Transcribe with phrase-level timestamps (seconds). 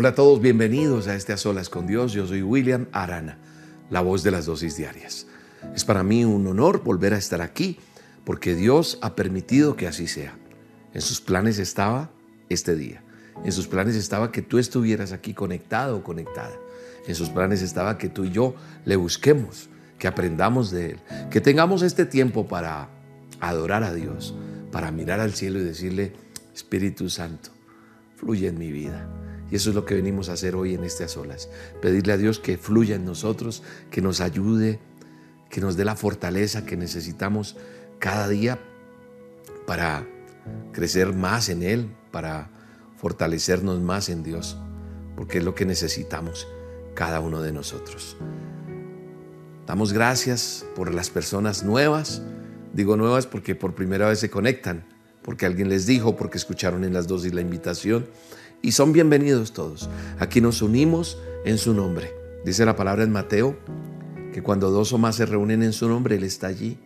[0.00, 2.12] Hola a todos, bienvenidos a este A Solas con Dios.
[2.12, 3.36] Yo soy William Arana,
[3.90, 5.26] la voz de las dosis diarias.
[5.74, 7.80] Es para mí un honor volver a estar aquí
[8.24, 10.38] porque Dios ha permitido que así sea.
[10.94, 12.12] En sus planes estaba
[12.48, 13.02] este día.
[13.44, 16.54] En sus planes estaba que tú estuvieras aquí conectado o conectada.
[17.08, 21.40] En sus planes estaba que tú y yo le busquemos, que aprendamos de Él, que
[21.40, 22.88] tengamos este tiempo para
[23.40, 24.32] adorar a Dios,
[24.70, 26.12] para mirar al cielo y decirle,
[26.54, 27.50] Espíritu Santo,
[28.14, 29.27] fluye en mi vida.
[29.50, 31.48] Y eso es lo que venimos a hacer hoy en a solas.
[31.80, 34.78] Pedirle a Dios que fluya en nosotros, que nos ayude,
[35.48, 37.56] que nos dé la fortaleza que necesitamos
[37.98, 38.58] cada día
[39.66, 40.06] para
[40.72, 42.50] crecer más en Él, para
[42.96, 44.58] fortalecernos más en Dios,
[45.16, 46.46] porque es lo que necesitamos
[46.94, 48.16] cada uno de nosotros.
[49.66, 52.22] Damos gracias por las personas nuevas.
[52.72, 54.84] Digo nuevas porque por primera vez se conectan,
[55.22, 58.06] porque alguien les dijo, porque escucharon en las dosis la invitación
[58.62, 59.88] y son bienvenidos todos.
[60.18, 62.12] Aquí nos unimos en su nombre.
[62.44, 63.56] Dice la palabra en Mateo
[64.32, 66.78] que cuando dos o más se reúnen en su nombre, Él está allí.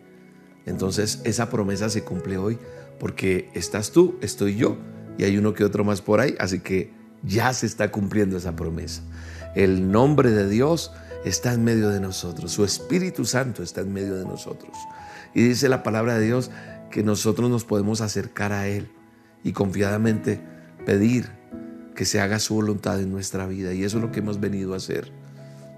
[0.65, 2.57] Entonces esa promesa se cumple hoy
[2.99, 4.77] porque estás tú, estoy yo
[5.17, 6.91] y hay uno que otro más por ahí, así que
[7.23, 9.01] ya se está cumpliendo esa promesa.
[9.55, 10.91] El nombre de Dios
[11.25, 14.71] está en medio de nosotros, su Espíritu Santo está en medio de nosotros.
[15.33, 16.51] Y dice la palabra de Dios
[16.91, 18.89] que nosotros nos podemos acercar a Él
[19.43, 20.52] y confiadamente
[20.85, 21.29] pedir
[21.95, 23.73] que se haga su voluntad en nuestra vida.
[23.73, 25.11] Y eso es lo que hemos venido a hacer.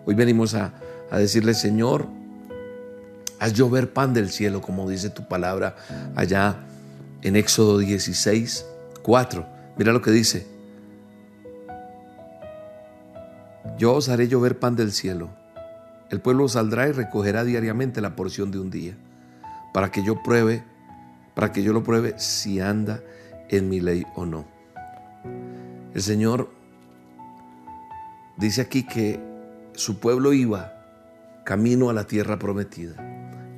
[0.06, 0.74] Hoy venimos a,
[1.12, 2.08] decirle, Señor,
[3.40, 5.76] haz llover pan del cielo, como dice tu palabra
[6.16, 6.58] allá
[7.22, 8.66] en Éxodo 16,
[9.02, 9.46] 4.
[9.78, 10.48] Mira lo que dice.
[13.78, 15.30] Yo os haré llover pan del cielo.
[16.10, 18.96] El pueblo saldrá y recogerá diariamente la porción de un día,
[19.74, 20.64] para que yo pruebe,
[21.34, 23.02] para que yo lo pruebe si anda
[23.50, 24.55] en mi ley o no.
[25.96, 26.50] El Señor
[28.36, 29.18] dice aquí que
[29.76, 30.74] su pueblo iba
[31.46, 32.96] camino a la tierra prometida,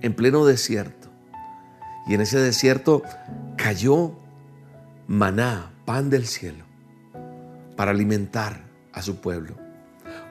[0.03, 1.09] en pleno desierto.
[2.07, 3.01] Y en ese desierto
[3.57, 4.13] cayó
[5.07, 6.63] maná, pan del cielo,
[7.75, 8.61] para alimentar
[8.93, 9.55] a su pueblo.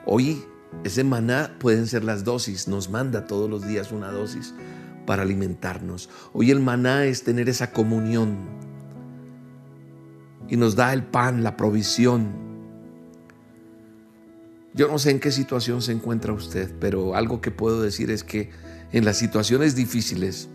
[0.05, 0.41] Hoy
[0.85, 4.53] ese maná pueden ser las dosis, nos manda todos los días una dosis
[5.05, 6.09] para alimentarnos.
[6.31, 8.37] Hoy el maná es tener esa comunión
[10.49, 12.47] y nos da el pan, la provisión.
[14.73, 18.23] Yo no sé en qué situación se encuentra usted, pero algo que puedo decir es
[18.23, 18.51] que
[18.91, 20.49] en las situaciones difíciles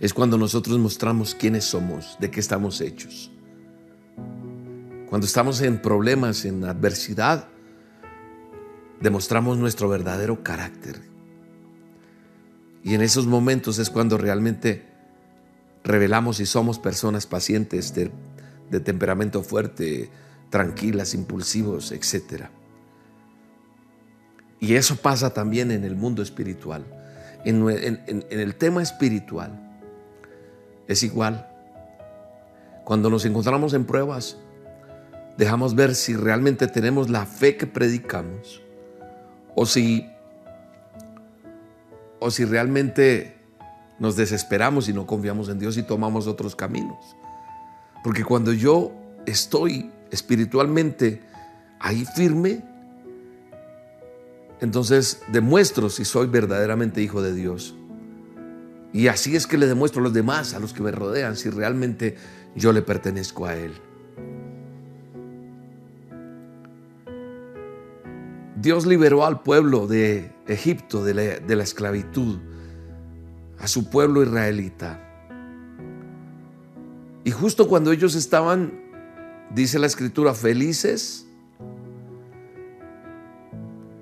[0.00, 3.30] es cuando nosotros mostramos quiénes somos, de qué estamos hechos.
[5.08, 7.48] Cuando estamos en problemas, en adversidad,
[9.00, 11.00] demostramos nuestro verdadero carácter.
[12.82, 14.84] Y en esos momentos es cuando realmente
[15.84, 18.10] revelamos si somos personas pacientes, de
[18.80, 20.10] temperamento fuerte,
[20.50, 22.46] tranquilas, impulsivos, etc.
[24.60, 26.84] Y eso pasa también en el mundo espiritual.
[27.44, 27.68] En,
[28.30, 29.80] el tema espiritual
[30.88, 31.48] es igual.
[32.84, 34.36] Cuando nos encontramos en pruebas,
[35.36, 38.62] dejamos ver si realmente tenemos la fe que predicamos
[39.54, 40.08] o si,
[42.20, 43.36] o si realmente
[43.98, 47.16] nos desesperamos y no confiamos en Dios y tomamos otros caminos.
[48.02, 48.92] Porque cuando yo
[49.26, 51.22] estoy espiritualmente
[51.80, 52.62] ahí firme,
[54.60, 57.74] entonces demuestro si soy verdaderamente hijo de Dios.
[58.92, 61.50] Y así es que le demuestro a los demás, a los que me rodean, si
[61.50, 62.16] realmente
[62.54, 63.74] yo le pertenezco a Él.
[68.56, 71.14] Dios liberó al pueblo de Egipto de
[71.46, 72.38] la, esclavitud,
[73.58, 75.05] a su pueblo israelita.
[77.26, 78.72] Y justo cuando ellos estaban,
[79.52, 81.26] dice la escritura, felices,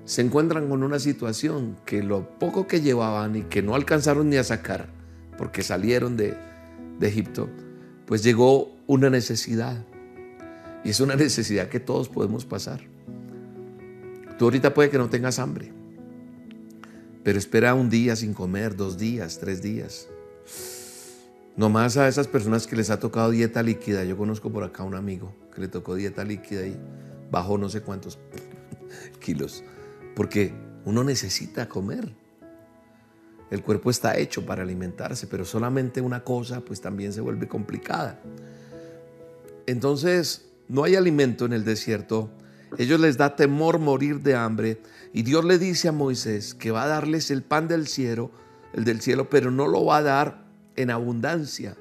[0.03, 4.35] se encuentran con una situación que lo poco que llevaban y que no alcanzaron ni
[4.35, 4.89] a sacar,
[5.39, 6.37] porque salieron de,
[7.01, 7.49] Egipto,
[8.05, 9.83] pues llegó una necesidad.
[10.83, 12.81] Y es una necesidad que todos podemos pasar.
[14.37, 15.73] Tú ahorita puede que no tengas hambre,
[17.23, 20.09] pero espera un día sin comer, dos días, tres días.
[21.57, 24.95] Nomás a esas personas que les ha tocado dieta líquida, yo conozco por acá un
[24.95, 26.77] amigo que le tocó dieta líquida y
[27.31, 28.19] bajó no sé cuántos
[29.19, 29.63] kilos,
[30.15, 30.53] porque
[30.83, 32.13] Uno necesita comer.
[33.49, 38.19] El cuerpo está hecho para alimentarse, pero solamente una cosa pues también se vuelve complicada.
[39.65, 42.29] Entonces, no hay alimento en el desierto.
[42.77, 44.79] Ellos les da temor morir de hambre
[45.11, 48.29] y Dios le dice a Moisés que va a darles el pan del cielo,
[48.73, 50.44] el del cielo, pero no lo va a dar
[50.75, 51.77] en abundancia,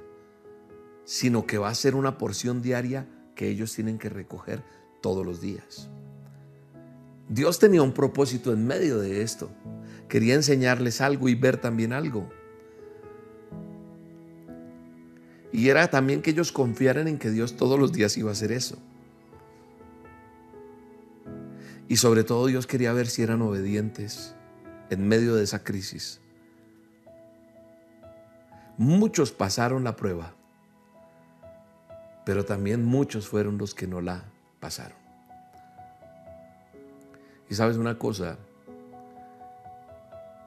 [1.05, 4.62] sino que va a ser una porción diaria que ellos tienen que recoger
[5.00, 5.88] todos los días.
[7.29, 9.50] Dios tenía un propósito en medio de esto.
[10.08, 12.29] Quería enseñarles algo y ver también algo.
[15.52, 18.52] Y era también que ellos confiaran en que Dios todos los días iba a hacer
[18.52, 18.76] eso.
[21.88, 24.35] Y sobre todo Dios quería ver si eran obedientes
[24.91, 26.20] en medio de esa crisis.
[28.76, 30.32] Muchos pasaron la prueba,
[32.24, 34.24] pero también muchos fueron los que no la
[34.58, 34.98] pasaron.
[37.48, 38.36] Y sabes una cosa,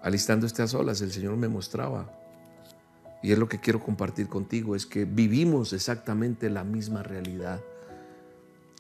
[0.01, 2.11] alistando estas olas, el Señor me mostraba,
[3.21, 7.61] y es lo que quiero compartir contigo, es que vivimos exactamente la misma realidad.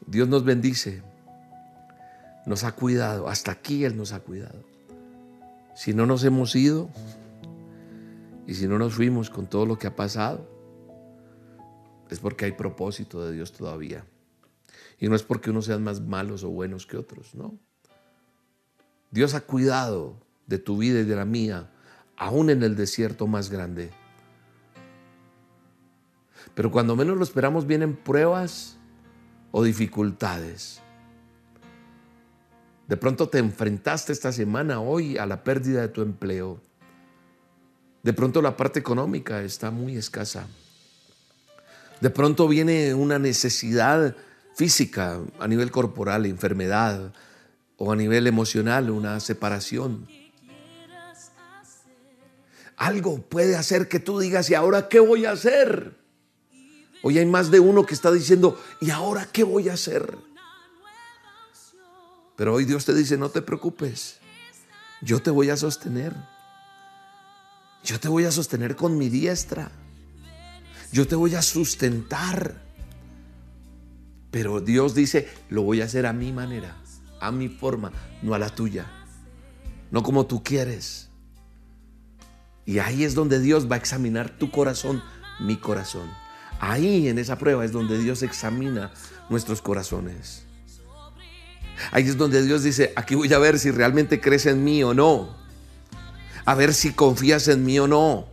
[0.05, 1.01] Dios nos bendice,
[2.45, 4.63] nos ha cuidado, hasta aquí Él nos ha cuidado.
[5.75, 6.89] Si no nos hemos ido
[8.47, 10.49] y si no nos fuimos con todo lo que ha pasado,
[12.09, 14.05] es porque hay propósito de Dios todavía.
[14.99, 17.59] Y no es porque unos sean más malos o buenos que otros, no.
[19.11, 20.15] Dios ha cuidado
[20.47, 21.69] de tu vida y de la mía,
[22.15, 23.91] aún en el desierto más grande.
[26.55, 28.77] Pero cuando menos lo esperamos vienen pruebas
[29.51, 30.81] o dificultades.
[32.87, 36.61] De pronto te enfrentaste esta semana, hoy, a la pérdida de tu empleo.
[38.07, 40.47] De pronto la parte económica está muy escasa.
[41.99, 44.15] De pronto viene una necesidad
[44.55, 47.11] física a nivel corporal, enfermedad,
[47.75, 50.07] o a nivel emocional, una separación.
[52.77, 55.93] Algo puede hacer que tú digas, ¿y ahora qué voy a hacer?
[57.03, 60.17] Hoy hay más de uno que está diciendo, ¿y ahora qué voy a hacer?
[62.37, 64.19] Pero hoy Dios te dice, no te preocupes,
[65.01, 66.36] yo te voy a sostener.
[67.83, 69.71] Yo te voy a sostener con mi diestra.
[70.91, 72.61] Yo te voy a sustentar.
[74.31, 76.75] Pero Dios dice, lo voy a hacer a mi manera,
[77.19, 77.91] a mi forma,
[78.21, 78.85] no a la tuya.
[79.89, 81.09] No como tú quieres.
[82.65, 85.01] Y ahí es donde Dios va a examinar tu corazón,
[85.39, 86.09] mi corazón.
[86.59, 88.91] Ahí en esa prueba es donde Dios examina
[89.29, 90.43] nuestros corazones.
[91.91, 94.93] Ahí es donde Dios dice, aquí voy a ver si realmente crees en mí o
[94.93, 95.46] no.
[96.47, 98.25] A ver si confías en mí o no.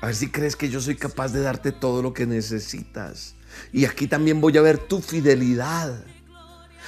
[0.00, 3.36] A ver si crees que yo soy capaz de darte todo lo que necesitas.
[3.72, 6.04] Y aquí también voy a ver tu fidelidad.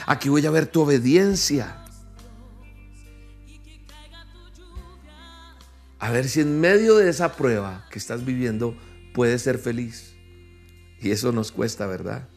[0.07, 1.85] Aquí voy a ver tu obediencia.
[6.01, 8.77] A ver si en medio de esa prueba que estás viviendo
[9.15, 10.15] puedes ser feliz.
[11.01, 12.29] Y eso nos cuesta, ¿verdad?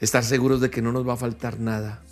[0.00, 2.04] estar seguros de que no nos va a faltar nada.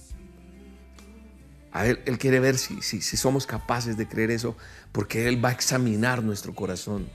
[1.76, 4.56] A él, él quiere ver si, si, si somos capaces de creer eso,
[4.93, 7.08] porque Él va a examinar nuestro corazón.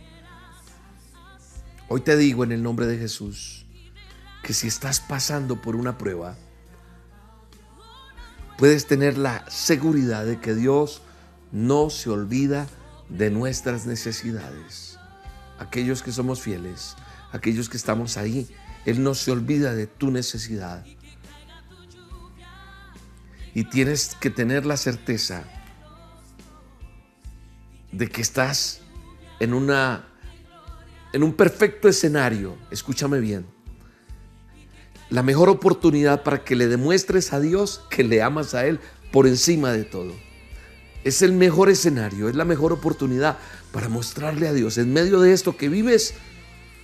[1.88, 3.66] Hoy te digo en el nombre de Jesús
[4.44, 6.38] que si estás pasando por una prueba,
[8.58, 11.02] puedes tener la seguridad de que Dios
[11.52, 12.68] no se olvida
[13.10, 15.00] de nuestras necesidades.
[15.58, 16.96] Aquellos que somos fieles,
[17.32, 18.48] aquellos que estamos ahí
[18.86, 20.86] él no se olvida de tu necesidad.
[23.54, 25.44] Y tienes que tener la certeza
[27.92, 28.82] de que estás
[29.40, 30.08] en una
[31.14, 32.56] en un perfecto escenario.
[32.72, 33.46] Escúchame bien.
[35.10, 38.80] La mejor oportunidad para que le demuestres a Dios que le amas a él
[39.12, 40.14] por encima de todo.
[41.04, 43.38] Es el mejor escenario, es la mejor oportunidad
[43.74, 46.14] para mostrarle a Dios en medio de esto que vives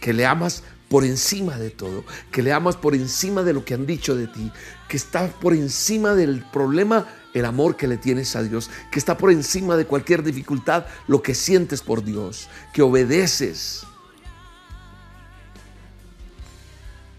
[0.02, 3.74] que le amas por encima de todo, que le amas por encima de lo que
[3.74, 4.52] han dicho de ti,
[4.88, 9.18] que está por encima del problema el amor que le tienes a Dios, que está
[9.18, 13.84] por encima de cualquier dificultad lo que sientes por Dios, que obedeces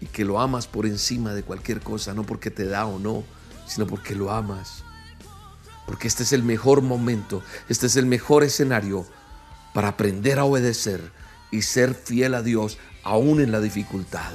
[0.01, 3.23] y que lo amas por encima de cualquier cosa, no porque te da o no,
[3.67, 4.83] sino porque lo amas.
[5.85, 9.05] Porque este es el mejor momento, este es el mejor escenario
[9.73, 11.11] para aprender a obedecer
[11.51, 12.77] y ser fiel a Dios
[13.09, 14.31] aún en la dificultad.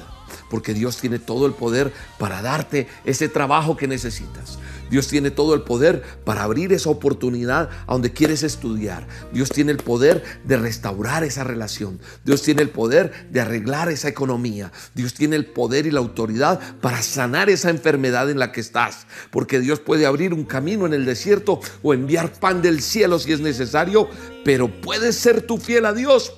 [0.51, 4.59] Porque Dios tiene todo el poder para darte ese trabajo que necesitas.
[4.91, 9.07] Dios tiene todo el poder para abrir esa oportunidad donde quieres estudiar.
[9.33, 11.99] Dios tiene el poder de restaurar esa relación.
[12.25, 14.71] Dios tiene el poder de arreglar esa economía.
[14.95, 19.07] Dios tiene el poder y la autoridad para sanar esa enfermedad en la que estás.
[19.31, 23.33] Porque Dios puede abrir un camino en el desierto o enviar pan del cielo si
[23.33, 24.09] es necesario.
[24.45, 26.33] Pero puedes ser tú fiel a Dios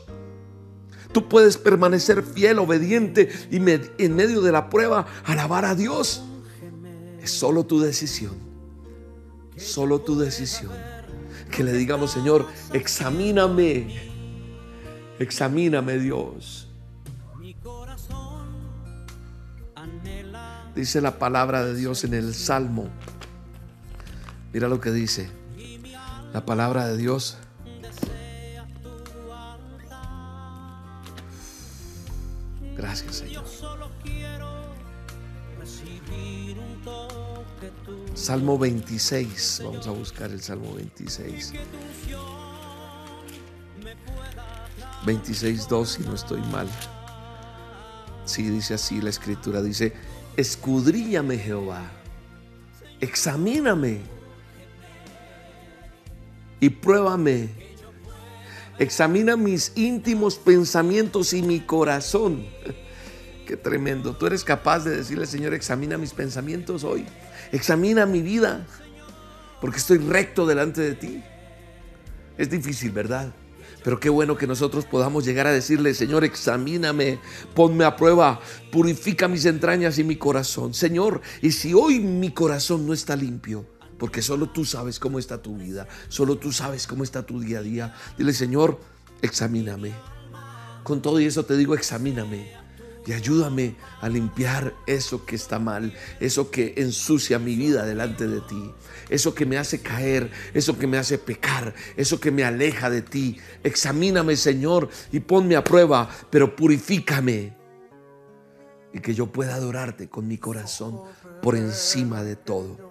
[1.16, 6.22] Tú puedes permanecer fiel, obediente y en medio de la prueba alabar a Dios.
[7.22, 8.34] Es solo tu decisión.
[9.56, 10.72] Solo tu decisión.
[11.50, 13.98] Que le digamos, Señor, examíname.
[15.18, 16.68] Examíname, Dios.
[20.74, 22.90] Dice la palabra de Dios en el Salmo.
[24.52, 25.30] Mira lo que dice.
[26.34, 27.38] La palabra de Dios
[32.76, 33.44] Gracias, Señor.
[38.14, 39.62] Salmo 26.
[39.64, 41.52] Vamos a buscar el Salmo 26.
[45.04, 46.68] 26, 2, si no estoy mal.
[48.24, 49.62] Sí, dice así la escritura.
[49.62, 49.92] Dice,
[50.36, 51.82] escudríllame Jehová,
[53.00, 54.00] examíname
[56.60, 57.65] y pruébame
[58.78, 62.46] Examina mis íntimos pensamientos y mi corazón.
[63.46, 64.14] Qué tremendo.
[64.14, 67.06] Tú eres capaz de decirle, Señor, examina mis pensamientos hoy.
[67.52, 68.66] Examina mi vida.
[69.60, 71.22] Porque estoy recto delante de ti.
[72.36, 73.32] Es difícil, ¿verdad?
[73.82, 77.20] Pero qué bueno que nosotros podamos llegar a decirle, Señor, examíname,
[77.54, 78.40] ponme a prueba,
[78.72, 80.74] purifica mis entrañas y mi corazón.
[80.74, 83.64] Señor, y si hoy mi corazón no está limpio,
[83.98, 87.58] porque solo tú sabes cómo está tu vida, solo tú sabes cómo está tu día
[87.58, 87.94] a día.
[88.18, 88.78] Dile, Señor,
[89.22, 89.92] examíname.
[90.82, 92.66] Con todo y eso te digo, examíname
[93.06, 98.40] y ayúdame a limpiar eso que está mal, eso que ensucia mi vida delante de
[98.40, 98.72] ti,
[99.08, 103.02] eso que me hace caer, eso que me hace pecar, eso que me aleja de
[103.02, 103.38] ti.
[103.62, 107.56] Examíname, Señor, y ponme a prueba, pero purifícame
[108.92, 111.02] y que yo pueda adorarte con mi corazón
[111.42, 112.85] por encima de todo.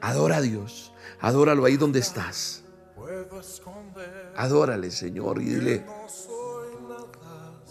[0.00, 0.92] Adora a Dios.
[1.20, 2.62] Adóralo ahí donde estás.
[4.36, 5.86] Adórale, Señor, y dile,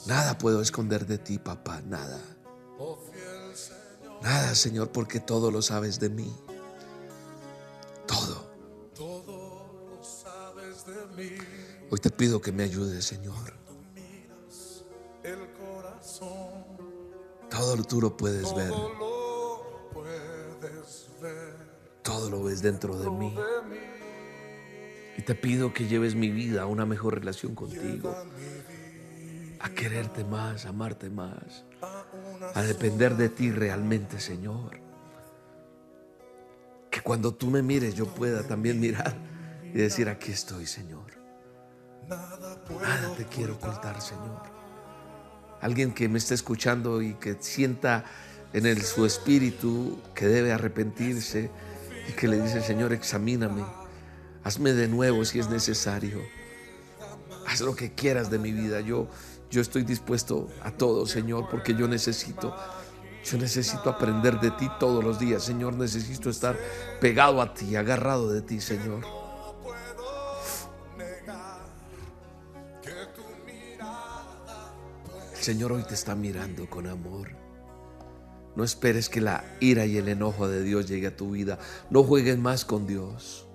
[0.05, 2.19] nada puedo esconder de ti, papá, nada.
[4.21, 6.36] Nada, Señor, porque todo lo sabes de mí.
[8.05, 8.50] Todo.
[11.91, 13.53] Hoy te pido que me ayudes, Señor.
[17.50, 18.71] Todo tú lo puedes ver.
[22.01, 23.36] Todo lo ves dentro de mí.
[25.18, 28.15] Y te pido que lleves mi vida a una mejor relación contigo.
[29.60, 31.65] A quererte más, a amarte más.
[32.56, 34.79] A depender de ti realmente, Señor.
[36.89, 39.15] Que cuando tú me mires yo pueda también mirar
[39.63, 41.12] y decir, aquí estoy, Señor.
[42.10, 44.41] Nada te quiero ocultar, Señor.
[45.62, 48.06] Alguien que me esté escuchando y que sienta
[48.53, 51.51] en el, su espíritu que debe arrepentirse
[52.09, 53.63] y que le dice, Señor, examíname,
[54.43, 56.19] hazme de nuevo si es necesario,
[57.45, 59.07] haz lo que quieras de mi vida, yo,
[59.51, 62.55] yo estoy dispuesto a todo, Señor, porque yo necesito,
[63.23, 66.57] yo necesito aprender de ti todos los días, Señor, necesito estar
[66.99, 69.05] pegado a ti, agarrado de ti, Señor.
[75.31, 77.38] El Señor hoy te está mirando con amor.
[78.59, 81.59] No esperes que la ira y el enojo de Dios llegue a tu vida.
[81.89, 83.47] No juegues más con Dios.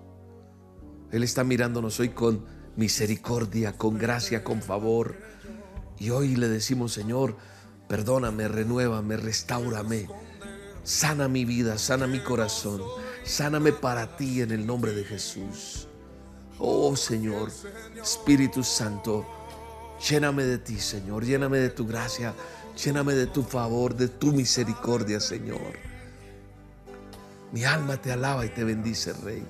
[1.13, 2.47] Él está mirándonos hoy con
[2.77, 5.19] misericordia, con gracia, con favor.
[5.99, 7.37] Y hoy le decimos, Señor,
[7.87, 10.09] perdóname, renuévame, restaurame.
[10.85, 12.81] Sana mi vida, sana mi corazón.
[13.25, 15.87] Sáname para ti en el nombre de Jesús.
[16.59, 17.51] Oh Señor,
[18.03, 19.27] Espíritu Santo,
[20.09, 22.33] lléname de ti, Señor, lléname de tu gracia,
[22.83, 25.79] Lléname de tu favor, de tu misericordia, Señor.
[27.53, 29.45] Mi alma te alaba y te bendice, Rey.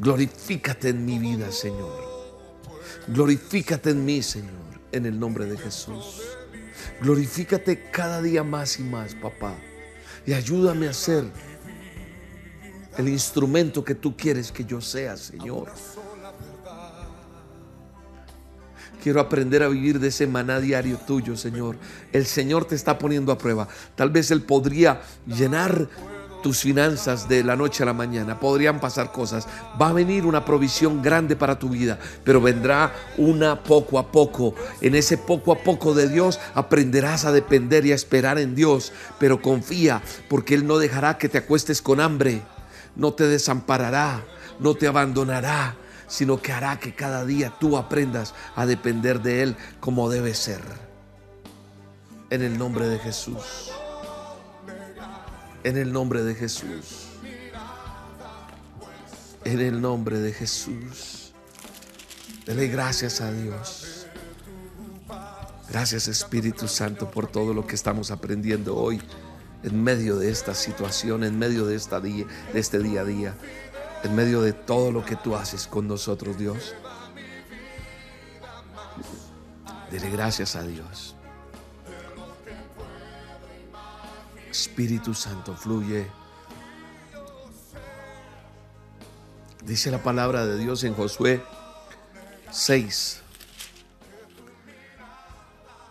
[0.00, 2.08] Glorifícate en mi vida, Señor.
[3.08, 4.52] Glorifícate en mí, Señor,
[4.92, 6.22] en el nombre de Jesús.
[7.00, 9.54] Glorifícate cada día más y más, papá.
[10.26, 11.24] Y ayúdame a ser
[12.96, 15.72] el instrumento que tú quieres que yo sea, Señor.
[19.02, 21.76] Quiero aprender a vivir de ese maná diario tuyo, Señor.
[22.12, 23.68] El Señor te está poniendo a prueba.
[23.94, 25.88] Tal vez Él podría llenar
[26.42, 29.48] tus finanzas de la noche a la mañana, podrían pasar cosas,
[29.80, 34.54] va a venir una provisión grande para tu vida, pero vendrá una poco a poco.
[34.80, 38.92] En ese poco a poco de Dios aprenderás a depender y a esperar en Dios,
[39.18, 42.42] pero confía porque Él no dejará que te acuestes con hambre,
[42.96, 44.24] no te desamparará,
[44.60, 45.76] no te abandonará,
[46.08, 50.62] sino que hará que cada día tú aprendas a depender de Él como debe ser.
[52.30, 53.70] En el nombre de Jesús
[55.64, 57.08] en el nombre de Jesús.
[59.44, 61.32] En el nombre de Jesús.
[62.46, 64.06] Dele gracias a Dios.
[65.68, 69.02] Gracias Espíritu Santo por todo lo que estamos aprendiendo hoy
[69.62, 73.34] en medio de esta situación, en medio de, esta día, de este día a día,
[74.04, 76.74] en medio de todo lo que tú haces con nosotros, Dios.
[79.90, 81.14] Dele gracias a Dios.
[84.50, 86.06] Espíritu Santo fluye.
[89.64, 91.42] Dice la palabra de Dios en Josué
[92.50, 93.20] 6,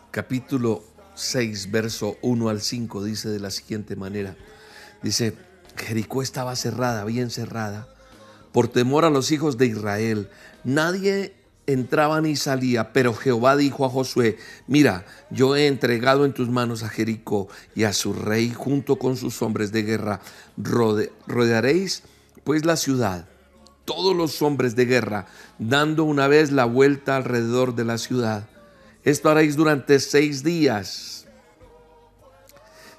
[0.10, 0.84] capítulo
[1.14, 4.36] 6, verso 1 al 5, dice de la siguiente manera.
[5.04, 5.38] Dice,
[5.76, 7.88] Jericó estaba cerrada, bien cerrada,
[8.52, 10.30] por temor a los hijos de Israel.
[10.64, 11.34] Nadie
[11.68, 14.38] entraba ni salía, pero Jehová dijo a Josué,
[14.68, 19.18] mira, yo he entregado en tus manos a Jericó y a su rey junto con
[19.18, 20.22] sus hombres de guerra.
[21.28, 22.04] rodearéis
[22.44, 23.28] pues la ciudad,
[23.84, 25.28] todos los hombres de guerra,
[25.60, 28.48] dando una vez la vuelta alrededor de la ciudad.
[29.04, 31.26] Esto haréis durante seis días.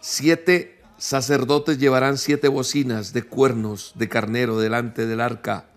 [0.00, 5.69] Siete sacerdotes llevarán siete bocinas de cuernos de carnero delante del arca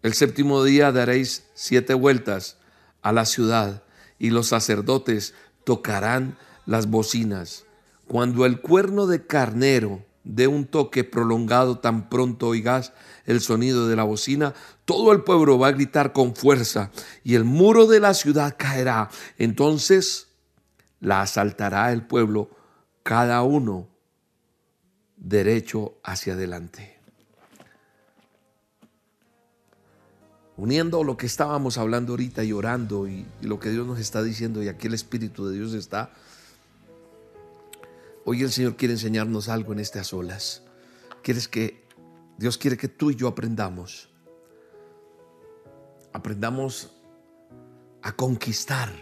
[0.00, 2.56] el séptimo día daréis siete vueltas
[3.02, 3.82] a la ciudad
[4.18, 5.34] y los sacerdotes
[5.64, 7.64] tocarán las bocinas.
[8.06, 12.92] Cuando el cuerno de carnero dé un toque prolongado tan pronto oigas
[13.26, 16.92] el sonido de la bocina, todo el pueblo va a gritar con fuerza
[17.24, 19.10] y el muro de la ciudad caerá.
[19.36, 20.28] Entonces
[21.00, 22.50] la asaltará el pueblo,
[23.08, 23.88] cada uno
[25.16, 27.00] derecho hacia adelante.
[30.58, 34.62] uniendo lo que estábamos hablando ahorita y orando y, lo que Dios nos está diciendo
[34.62, 36.12] y aquí el Espíritu de Dios está,
[38.26, 40.62] hoy el Señor quiere enseñarnos algo en estas olas.
[41.22, 41.86] Quieres que
[42.36, 44.10] Dios quiere que tú y yo aprendamos.
[46.12, 46.92] Aprendamos
[48.02, 48.92] a conquistar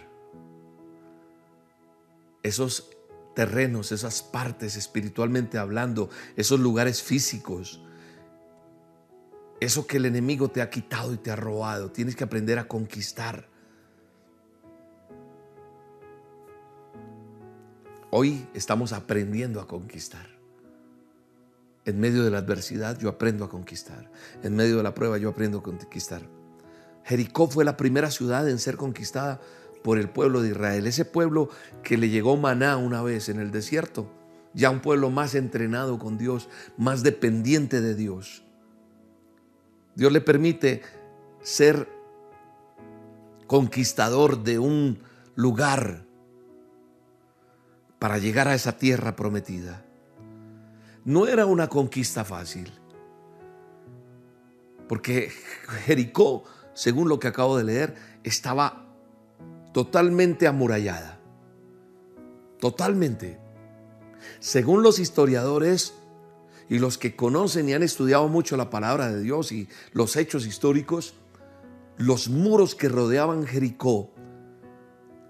[2.45, 2.96] esos
[3.37, 7.81] terrenos, esas partes espiritualmente hablando, esos lugares físicos
[9.61, 12.69] eso que el enemigo te ha quitado y te ha robado, tienes que aprender a
[12.69, 13.49] conquistar.
[18.11, 20.27] Hoy estamos aprendiendo a conquistar.
[21.85, 24.11] En medio de la adversidad yo aprendo a conquistar.
[24.43, 26.23] En medio de la prueba yo aprendo a conquistar.
[27.05, 29.41] Jericó fue la primera ciudad en ser conquistada
[29.87, 30.89] por el pueblo de Israel.
[30.89, 31.49] Ese pueblo
[31.85, 34.11] que le llegó maná una vez en el desierto.
[34.53, 38.43] Ya un pueblo más entrenado con Dios, más dependiente de Dios.
[39.95, 40.83] Dios le permite
[41.41, 41.89] ser
[43.47, 44.99] conquistador de un
[45.37, 46.05] lugar
[48.01, 49.85] para llegar a esa tierra prometida.
[51.05, 52.73] No era una conquista fácil,
[54.89, 55.31] porque
[55.85, 56.43] Jericó,
[56.75, 57.95] según lo que acabo de leer,
[58.25, 58.86] estaba
[59.77, 61.21] totalmente amurallada.
[62.59, 63.39] Totalmente.
[64.41, 65.93] Según los historiadores,
[66.71, 70.47] y los que conocen y han estudiado mucho la palabra de Dios y los hechos
[70.47, 71.13] históricos,
[71.99, 74.15] los muros que rodeaban Jericó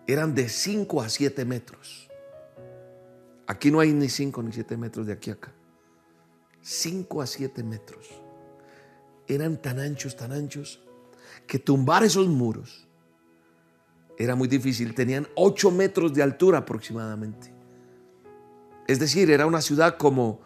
[0.07, 2.09] eran de 5 a 7 metros.
[3.49, 5.53] Aquí no hay ni 5 ni 7 metros de aquí a acá.
[6.63, 8.07] 5 a 7 metros.
[9.27, 10.85] Eran tan anchos, tan anchos,
[11.49, 12.86] que tumbar esos muros
[14.19, 14.95] era muy difícil.
[14.95, 17.53] Tenían 8 metros de altura aproximadamente.
[18.87, 20.41] Es decir, era una ciudad como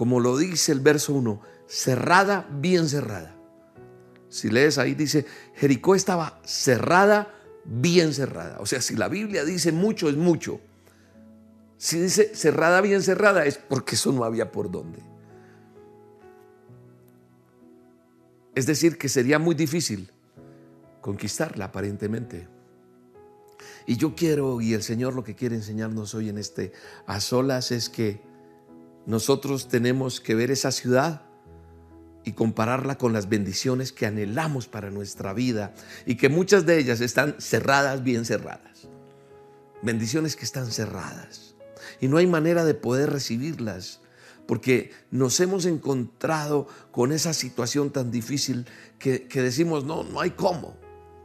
[0.00, 3.36] como lo dice el verso 1, cerrada, bien cerrada.
[4.30, 7.34] Si lees ahí dice, Jericó estaba cerrada,
[7.66, 8.56] bien cerrada.
[8.60, 10.58] O sea, si la Biblia dice mucho, es mucho.
[11.76, 15.02] Si dice cerrada, bien cerrada, es porque eso no había por dónde.
[18.54, 20.10] Es decir, que sería muy difícil
[21.02, 22.48] conquistarla aparentemente.
[23.86, 26.72] Y yo quiero, y el Señor lo que quiere enseñarnos hoy en este
[27.06, 28.20] a solas es que
[29.06, 31.22] nosotros tenemos que ver esa ciudad
[32.24, 35.74] y compararla con las bendiciones que anhelamos para nuestra vida
[36.06, 38.88] y que muchas de ellas están cerradas, bien cerradas.
[39.82, 41.54] Bendiciones que están cerradas
[42.00, 44.00] y no hay manera de poder recibirlas
[44.46, 48.66] porque nos hemos encontrado con esa situación tan difícil
[48.98, 50.76] que, que decimos, no, no hay cómo,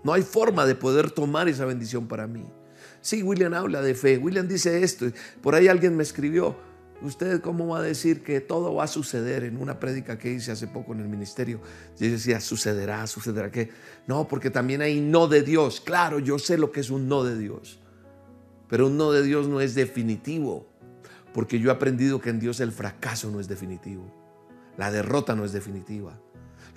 [0.06, 2.46] no hay forma de poder tomar esa bendición para mí.
[3.02, 5.08] Sí, William habla de fe, William dice esto,
[5.42, 6.56] por ahí alguien me escribió,
[7.02, 10.52] ¿Usted cómo va a decir que todo va a suceder en una prédica que hice
[10.52, 11.60] hace poco en el ministerio?
[12.00, 13.70] Yo decía, sucederá, sucederá qué.
[14.08, 15.82] No, porque también hay no de Dios.
[15.82, 17.80] Claro, yo sé lo que es un no de Dios.
[18.70, 20.68] Pero un no de Dios no es definitivo.
[21.34, 24.10] Porque yo he aprendido que en Dios el fracaso no es definitivo.
[24.78, 26.18] La derrota no es definitiva.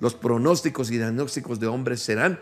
[0.00, 2.40] Los pronósticos y diagnósticos de hombres serán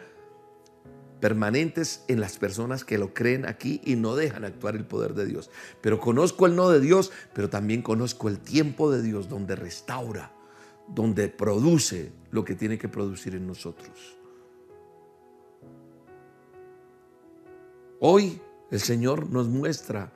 [1.20, 5.26] permanentes en las personas que lo creen aquí y no dejan actuar el poder de
[5.26, 5.50] Dios.
[5.80, 10.32] Pero conozco el no de Dios, pero también conozco el tiempo de Dios donde restaura,
[10.88, 14.16] donde produce lo que tiene que producir en nosotros.
[18.00, 20.12] Hoy el Señor nos muestra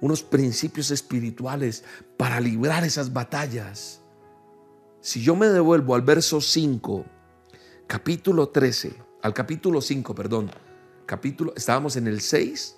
[0.00, 1.84] unos principios espirituales
[2.16, 4.00] para librar esas batallas.
[5.00, 7.04] Si yo me devuelvo al verso 5,
[7.86, 10.50] capítulo 13, al capítulo 5, perdón.
[11.06, 12.76] Capítulo, estábamos en el 6,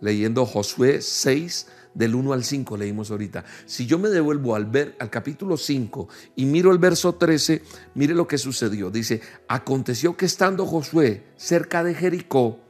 [0.00, 3.44] leyendo Josué 6, del 1 al 5 leímos ahorita.
[3.66, 7.62] Si yo me devuelvo al, ver, al capítulo 5 y miro el verso 13,
[7.94, 8.90] mire lo que sucedió.
[8.90, 12.60] Dice, aconteció que estando Josué cerca de Jericó,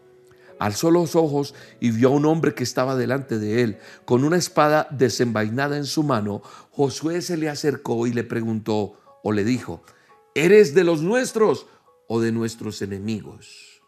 [0.58, 4.36] alzó los ojos y vio a un hombre que estaba delante de él, con una
[4.36, 6.42] espada desenvainada en su mano.
[6.70, 9.82] Josué se le acercó y le preguntó o le dijo,
[10.34, 11.66] ¿eres de los nuestros
[12.12, 13.80] o de nuestros enemigos?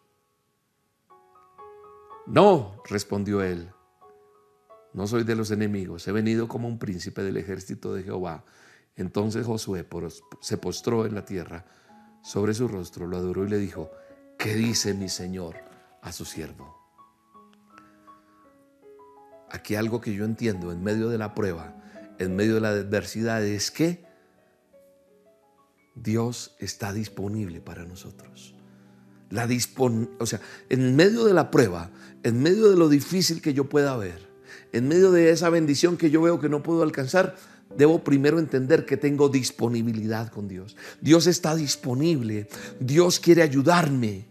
[2.25, 3.69] No, respondió él,
[4.93, 8.45] no soy de los enemigos, he venido como un príncipe del ejército de Jehová.
[8.95, 9.85] Entonces Josué
[10.41, 11.67] se postró en la tierra
[12.23, 13.91] sobre su rostro, lo adoró y le dijo,
[14.39, 15.57] ¿qué dice mi Señor
[16.01, 16.79] a su siervo?
[19.51, 21.75] Aquí algo que yo entiendo en medio de la prueba,
[22.21, 24.12] en medio de la adversidad, es que
[25.94, 28.55] Dios está disponible para nosotros.
[29.31, 29.48] La
[30.18, 31.90] o sea, en medio de la prueba,
[32.22, 34.28] en medio de lo difícil que yo pueda ver,
[34.72, 37.37] en medio de esa bendición que yo veo que no puedo alcanzar,
[37.76, 40.76] debo primero entender que tengo disponibilidad con Dios.
[41.00, 42.48] Dios está disponible.
[42.81, 44.26] Dios quiere ayudarme.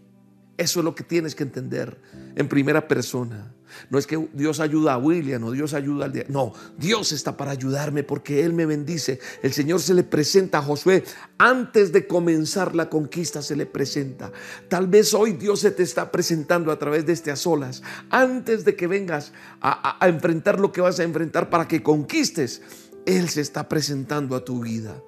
[0.56, 2.00] Eso es lo que tienes que entender
[2.36, 3.52] en primera persona.
[3.90, 6.24] No es que Dios ayuda a William o Dios ayuda al día.
[6.28, 9.20] No, Dios está para ayudarme porque Él me bendice.
[9.42, 11.04] El Señor se le presenta a Josué
[11.38, 14.32] antes de comenzar la conquista, se le presenta.
[14.68, 17.82] Tal vez hoy Dios se te está presentando a través de este a solas.
[18.10, 22.62] Antes de que vengas a, a enfrentar lo que vas a enfrentar para que conquistes,
[23.06, 25.02] Él se está presentando a tu vida.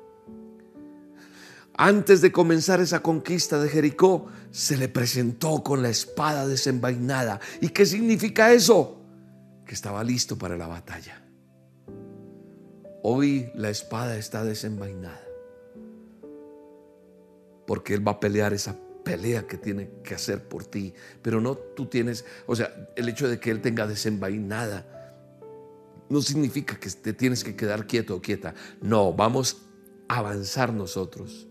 [1.77, 7.41] Antes de comenzar esa conquista de Jericó, se le presentó con la espada desenvainada.
[7.61, 9.01] ¿Y qué significa eso?
[9.67, 11.21] Que estaba listo para la batalla.
[13.03, 15.21] Hoy la espada está desenvainada.
[17.67, 20.95] Porque Él va a pelear esa pelea que tiene que hacer por ti.
[21.23, 24.87] Pero no tú tienes, o sea, el hecho de que Él tenga desenvainada
[26.09, 28.55] no significa que te tienes que quedar quieto o quieta.
[28.81, 29.63] No, vamos
[30.07, 31.49] a avanzar nosotros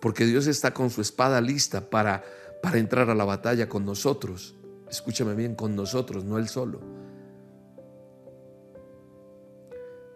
[0.00, 2.24] porque Dios está con su espada lista para,
[2.62, 4.54] para entrar a la batalla con nosotros.
[4.88, 6.80] Escúchame bien, con nosotros, no Él solo.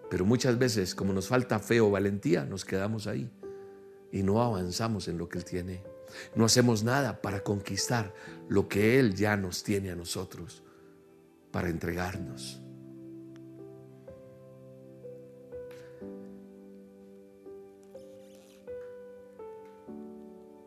[0.09, 3.31] Pero muchas veces, como nos falta fe o valentía, nos quedamos ahí
[4.13, 5.83] y no avanzamos en lo que Él tiene.
[6.35, 8.15] No hacemos nada para conquistar
[8.49, 10.63] lo que Él ya nos tiene a nosotros,
[11.51, 12.62] para entregarnos.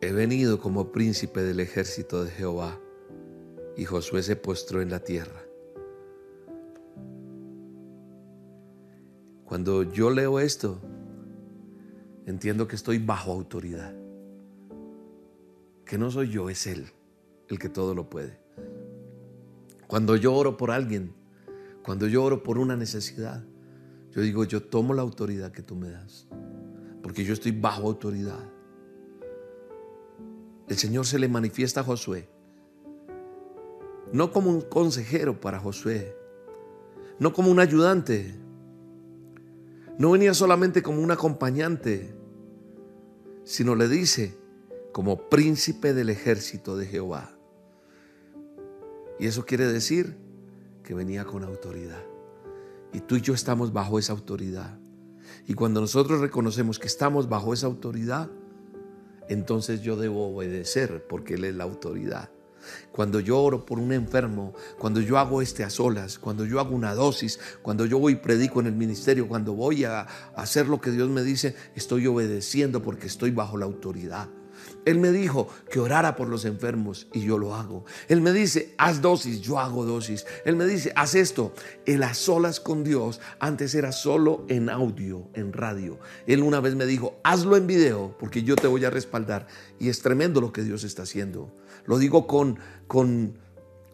[0.00, 2.78] He venido como príncipe del ejército de Jehová.
[3.76, 5.42] Y Josué se postró en la tierra.
[9.44, 10.80] Cuando yo leo esto,
[12.26, 13.94] entiendo que estoy bajo autoridad.
[15.84, 16.86] Que no soy yo, es Él
[17.48, 18.38] el que todo lo puede.
[19.86, 21.14] Cuando yo oro por alguien,
[21.84, 23.44] cuando yo oro por una necesidad,
[24.10, 26.26] yo digo, yo tomo la autoridad que tú me das.
[27.02, 28.55] Porque yo estoy bajo autoridad.
[30.68, 32.28] El Señor se le manifiesta a Josué,
[34.12, 36.16] no como un consejero para Josué,
[37.18, 38.34] no como un ayudante,
[39.98, 42.14] no venía solamente como un acompañante,
[43.44, 44.36] sino le dice
[44.92, 47.30] como príncipe del ejército de Jehová.
[49.18, 50.16] Y eso quiere decir
[50.82, 52.02] que venía con autoridad.
[52.92, 54.78] Y tú y yo estamos bajo esa autoridad.
[55.46, 58.30] Y cuando nosotros reconocemos que estamos bajo esa autoridad,
[59.28, 62.30] entonces yo debo obedecer porque Él es la autoridad.
[62.92, 66.74] Cuando yo oro por un enfermo, cuando yo hago este a solas, cuando yo hago
[66.74, 70.00] una dosis, cuando yo voy y predico en el ministerio, cuando voy a
[70.34, 74.28] hacer lo que Dios me dice, estoy obedeciendo porque estoy bajo la autoridad.
[74.86, 77.84] Él me dijo que orara por los enfermos y yo lo hago.
[78.08, 80.24] Él me dice, haz dosis, yo hago dosis.
[80.44, 81.52] Él me dice, haz esto.
[81.84, 85.98] El a solas con Dios antes era solo en audio, en radio.
[86.28, 89.48] Él una vez me dijo, hazlo en video porque yo te voy a respaldar.
[89.80, 91.52] Y es tremendo lo que Dios está haciendo.
[91.84, 93.38] Lo digo con, con,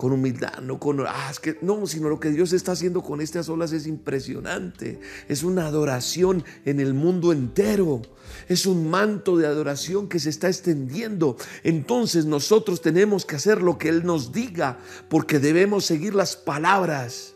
[0.02, 3.48] con humildad, no con, ah, que, no, sino lo que Dios está haciendo con estas
[3.48, 4.98] olas es impresionante.
[5.28, 8.02] Es una adoración en el mundo entero.
[8.48, 11.36] Es un manto de adoración que se está extendiendo.
[11.62, 17.34] Entonces nosotros tenemos que hacer lo que Él nos diga, porque debemos seguir las palabras.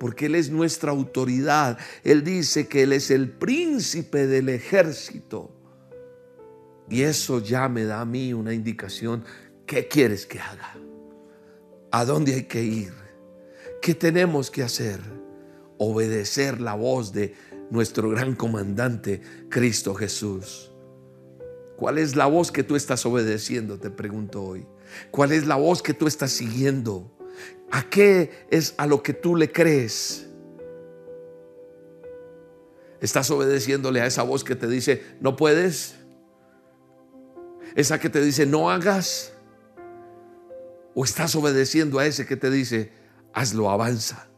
[0.00, 1.78] Porque Él es nuestra autoridad.
[2.02, 5.54] Él dice que Él es el príncipe del ejército.
[6.90, 9.24] Y eso ya me da a mí una indicación.
[9.64, 10.81] ¿Qué quieres que haga?
[11.92, 12.94] ¿A dónde hay que ir?
[13.82, 14.98] ¿Qué tenemos que hacer?
[15.76, 17.34] Obedecer la voz de
[17.70, 20.72] nuestro gran comandante, Cristo Jesús.
[21.76, 23.78] ¿Cuál es la voz que tú estás obedeciendo?
[23.78, 24.66] Te pregunto hoy.
[25.10, 27.10] ¿Cuál es la voz que tú estás siguiendo?
[27.70, 30.26] ¿A qué es a lo que tú le crees?
[33.02, 35.96] ¿Estás obedeciéndole a esa voz que te dice, no puedes?
[37.74, 39.31] ¿Esa que te dice, no hagas?
[40.94, 42.92] ¿O estás obedeciendo a ese que te dice,
[43.32, 44.28] hazlo, avanza?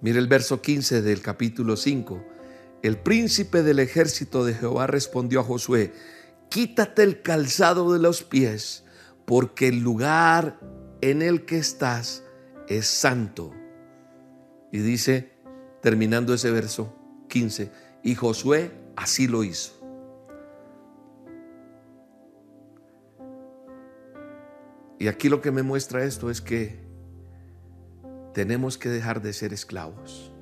[0.00, 2.22] Mire el verso 15 del capítulo 5.
[2.82, 5.92] El príncipe del ejército de Jehová respondió a Josué,
[6.48, 8.84] quítate el calzado de los pies,
[9.24, 10.60] porque el lugar
[11.00, 12.22] en el que estás
[12.68, 13.52] es santo.
[14.70, 15.32] Y dice,
[15.82, 16.94] terminando ese verso
[17.28, 17.72] 15,
[18.04, 19.77] y Josué así lo hizo.
[24.98, 26.80] Y aquí lo que me muestra esto es que
[28.34, 30.32] tenemos que dejar de ser esclavos.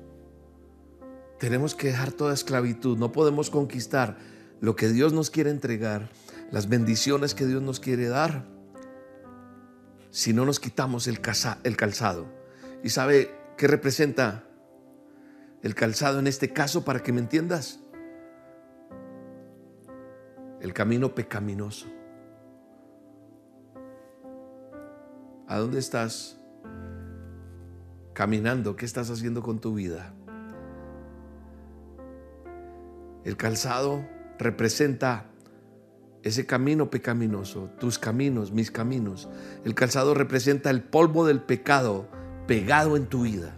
[1.39, 2.97] Tenemos que dejar toda esclavitud.
[2.97, 4.17] No podemos conquistar
[4.59, 6.09] lo que Dios nos quiere entregar,
[6.51, 8.45] las bendiciones que Dios nos quiere dar,
[10.09, 12.27] si no nos quitamos el, calzado.
[12.83, 14.45] ¿Y sabe qué representa
[15.61, 17.79] el calzado en este caso para que me entiendas?
[20.59, 21.87] El camino pecaminoso.
[25.47, 26.37] ¿A dónde estás
[28.13, 28.75] caminando?
[28.75, 30.13] ¿Qué estás haciendo con tu vida?
[33.23, 34.05] El calzado
[34.37, 35.25] representa
[36.23, 39.29] ese camino pecaminoso, tus caminos, mis caminos.
[39.63, 42.09] El calzado representa el polvo del pecado
[42.45, 43.55] pegado en tu vida.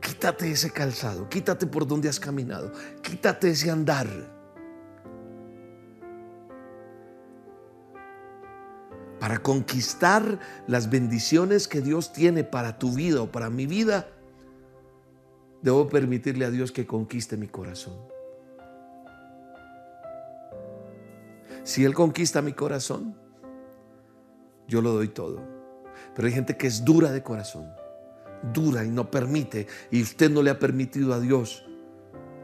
[0.00, 2.72] Quítate ese calzado, quítate por donde has caminado,
[3.02, 4.33] quítate ese andar.
[9.24, 14.06] Para conquistar las bendiciones que Dios tiene para tu vida o para mi vida,
[15.62, 17.94] debo permitirle a Dios que conquiste mi corazón.
[21.62, 23.16] Si Él conquista mi corazón,
[24.68, 25.40] yo lo doy todo.
[26.14, 27.72] Pero hay gente que es dura de corazón,
[28.52, 31.64] dura y no permite, y usted no le ha permitido a Dios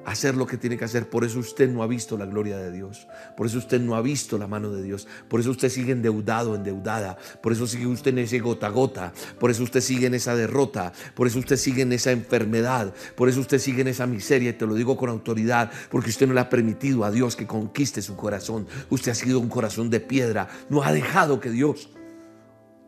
[0.04, 1.08] hacer lo que tiene que hacer.
[1.08, 3.06] Por eso usted no ha visto la gloria de Dios.
[3.36, 5.06] Por eso usted no ha visto la mano de Dios.
[5.28, 7.16] Por eso usted sigue endeudado, endeudada.
[7.42, 9.12] Por eso sigue usted en ese gota a gota.
[9.38, 10.92] Por eso usted sigue en esa derrota.
[11.14, 12.94] Por eso usted sigue en esa enfermedad.
[13.14, 14.50] Por eso usted sigue en esa miseria.
[14.50, 15.70] Y te lo digo con autoridad.
[15.90, 18.66] Porque usted no le ha permitido a Dios que conquiste su corazón.
[18.88, 20.48] Usted ha sido un corazón de piedra.
[20.68, 21.90] No ha dejado que Dios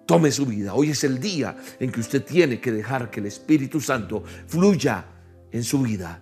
[0.07, 0.75] tome su vida.
[0.75, 5.05] Hoy es el día en que usted tiene que dejar que el Espíritu Santo fluya
[5.51, 6.22] en su vida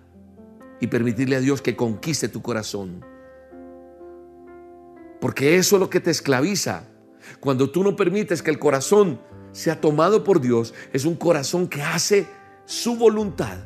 [0.81, 3.05] y permitirle a Dios que conquiste tu corazón.
[5.21, 6.89] Porque eso es lo que te esclaviza.
[7.39, 11.83] Cuando tú no permites que el corazón sea tomado por Dios, es un corazón que
[11.83, 12.27] hace
[12.65, 13.59] su voluntad.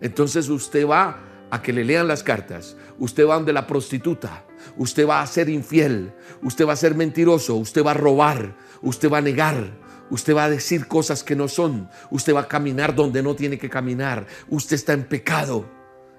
[0.00, 1.20] Entonces usted va
[1.50, 4.44] a que le lean las cartas, usted va donde la prostituta,
[4.76, 9.10] usted va a ser infiel, usted va a ser mentiroso, usted va a robar, usted
[9.10, 9.70] va a negar,
[10.10, 11.88] Usted va a decir cosas que no son.
[12.10, 14.26] Usted va a caminar donde no tiene que caminar.
[14.48, 15.68] Usted está en pecado.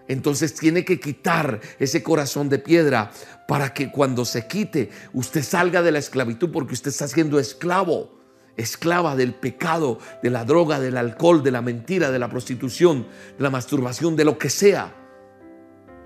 [0.07, 3.11] Entonces tiene que quitar ese corazón de piedra
[3.47, 8.17] para que cuando se quite usted salga de la esclavitud porque usted está siendo esclavo,
[8.55, 13.43] esclava del pecado, de la droga, del alcohol, de la mentira, de la prostitución, de
[13.43, 14.95] la masturbación, de lo que sea.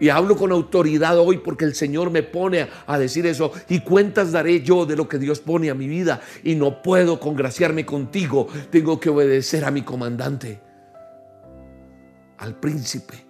[0.02, 3.52] Y hablo con autoridad hoy porque el Señor me pone a decir eso.
[3.70, 6.22] Y cuentas daré yo de lo que Dios pone a mi vida.
[6.44, 8.48] Y no puedo congraciarme contigo.
[8.72, 10.60] Tengo que obedecer a mi comandante,
[12.40, 13.26] al príncipe.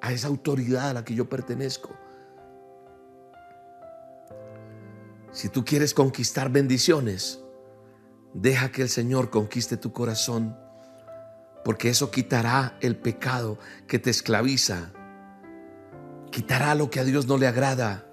[0.00, 1.96] a esa autoridad a la que yo pertenezco.
[5.30, 7.40] Si tú quieres conquistar bendiciones,
[8.34, 10.58] deja que el Señor conquiste tu corazón,
[11.64, 14.92] porque eso quitará el pecado que te esclaviza,
[16.34, 18.04] quitará lo que a Dios no le agrada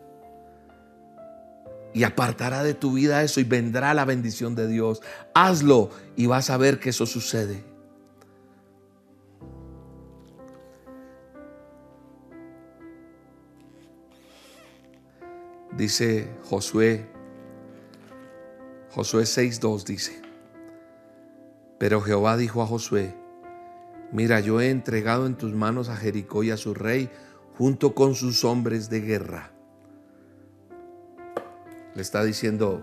[1.92, 5.02] y apartará de tu vida eso y vendrá la bendición de Dios.
[5.34, 7.64] Hazlo y vas a ver que eso sucede.
[15.76, 17.08] Dice Josué,
[18.92, 20.22] Josué 6.2 dice,
[21.80, 23.16] pero Jehová dijo a Josué,
[24.12, 27.10] mira, yo he entregado en tus manos a Jericó y a su rey
[27.58, 29.52] junto con sus hombres de guerra.
[31.96, 32.82] Le está diciendo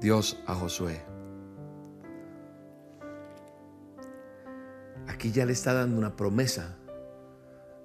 [0.00, 1.02] Dios a Josué.
[5.08, 6.76] Aquí ya le está dando una promesa.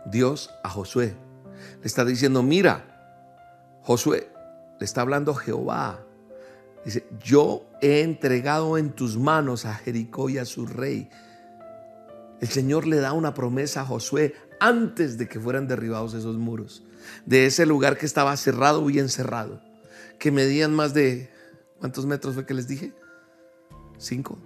[0.06, 1.16] Dios a Josué.
[1.82, 4.30] Le está diciendo, mira, Josué,
[4.80, 6.00] le está hablando Jehová.
[6.86, 11.10] Dice, yo he entregado en tus manos a Jericó y a su rey.
[12.42, 16.84] El Señor le da una promesa a Josué antes de que fueran derribados esos muros.
[17.26, 19.62] De ese lugar que estaba cerrado, bien cerrado.
[20.20, 21.30] Que medían más de,
[21.80, 22.94] ¿cuántos metros fue que les dije?
[23.98, 24.38] Cinco.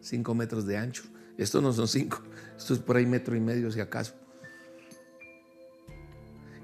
[0.00, 1.04] Cinco metros de ancho.
[1.38, 2.22] Estos no son cinco.
[2.56, 4.14] Esto es por ahí metro y medio si acaso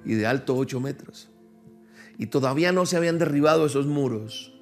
[0.05, 1.29] y de alto 8 metros.
[2.19, 4.53] Y todavía no se habían derribado esos muros.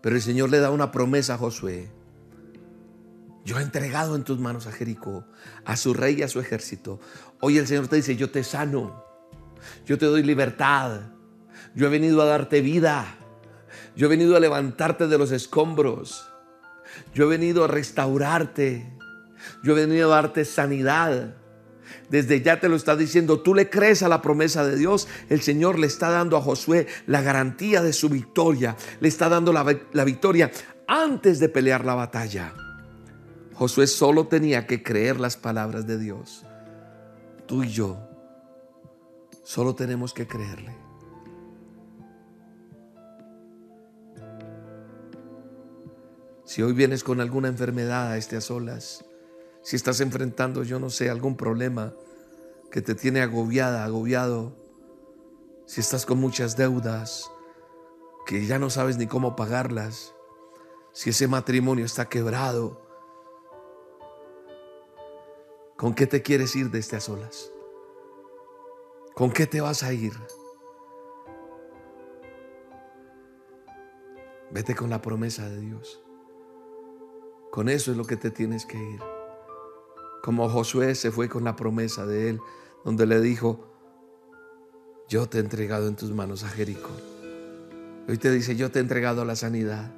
[0.00, 1.90] Pero el Señor le da una promesa a Josué.
[3.44, 5.26] Yo he entregado en tus manos a Jericó,
[5.64, 7.00] a su rey y a su ejército.
[7.40, 9.04] Hoy el Señor te dice, yo te sano,
[9.84, 11.00] yo te doy libertad,
[11.74, 13.16] yo he venido a darte vida,
[13.96, 16.28] yo he venido a levantarte de los escombros,
[17.14, 18.96] yo he venido a restaurarte,
[19.64, 21.36] yo he venido a darte sanidad
[22.08, 25.40] desde ya te lo está diciendo, tú le crees a la promesa de Dios, el
[25.40, 30.04] Señor le está dando a Josué la garantía de su victoria, le está dando la,
[30.04, 30.50] victoria
[30.86, 32.52] antes de pelear la batalla.
[33.62, 36.44] Josué solo tenía que creer las palabras de Dios.
[37.46, 37.96] Tú y yo
[39.44, 40.76] solo tenemos que creerle.
[46.44, 49.04] Si hoy vienes con alguna enfermedad a este a solas,
[49.62, 51.94] si estás enfrentando, yo no sé, algún problema
[52.72, 54.56] que te tiene agobiada, agobiado,
[55.66, 57.30] si estás con muchas deudas,
[58.26, 60.16] que ya no sabes ni cómo pagarlas,
[60.92, 62.81] si ese matrimonio está quebrado,
[65.82, 67.52] ¿con qué te quieres ir de a solas?
[69.14, 70.14] ¿Con qué te vas a ir?
[74.50, 76.02] Vete con la promesa de Dios.
[77.50, 79.12] Con eso es lo que te tienes que ir
[80.22, 82.40] como Josué se fue con la promesa de él,
[82.84, 83.66] donde le dijo,
[85.08, 86.90] yo te he entregado en tus manos a Jericó.
[88.08, 89.92] Hoy te dice, yo te he entregado la sanidad,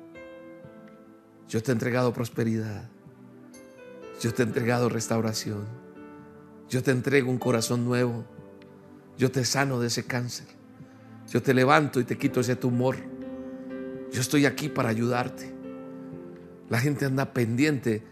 [1.46, 2.90] yo te he entregado prosperidad,
[4.20, 5.66] yo te he entregado restauración,
[6.68, 8.24] yo te entrego un corazón nuevo,
[9.16, 10.46] yo te sano de ese cáncer,
[11.30, 12.96] yo te levanto y te quito ese tumor,
[14.12, 15.52] yo estoy aquí para ayudarte.
[16.70, 18.02] La gente anda pendiente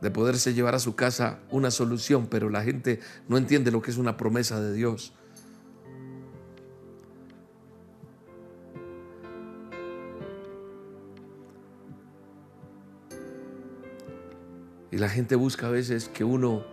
[0.00, 3.90] de poderse llevar a su casa una solución, pero la gente no entiende lo que
[3.90, 5.14] es una promesa de Dios.
[14.94, 16.64] Y la gente busca a veces que uno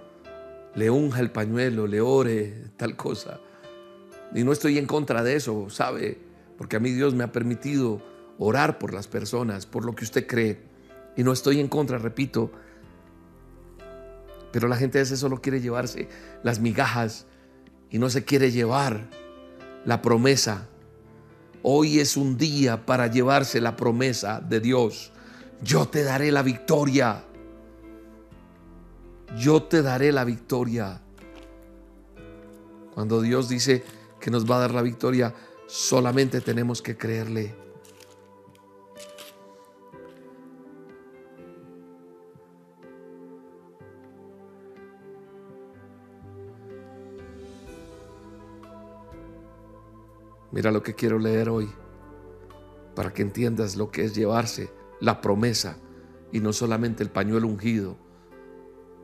[0.76, 3.40] le unja el pañuelo, le ore, tal cosa.
[4.36, 6.20] Y no estoy en contra de eso, ¿sabe?
[6.56, 8.00] Porque a mí Dios me ha permitido
[8.38, 10.60] orar por las personas, por lo que usted cree.
[11.18, 12.52] Y no estoy en contra, repito,
[14.52, 16.08] pero la gente a veces solo quiere llevarse
[16.44, 17.26] las migajas
[17.90, 19.10] y no se quiere llevar
[19.84, 20.68] la promesa.
[21.64, 25.12] Hoy es un día para llevarse la promesa de Dios.
[25.64, 27.26] Yo te daré la victoria.
[29.38, 31.02] Yo te daré la victoria.
[32.94, 33.84] Cuando Dios dice
[34.20, 35.34] que nos va a dar la victoria,
[35.68, 37.56] solamente tenemos que creerle.
[50.52, 51.72] Mira lo que quiero leer hoy,
[52.94, 55.78] para que entiendas lo que es llevarse la promesa
[56.34, 58.11] y no solamente el pañuelo ungido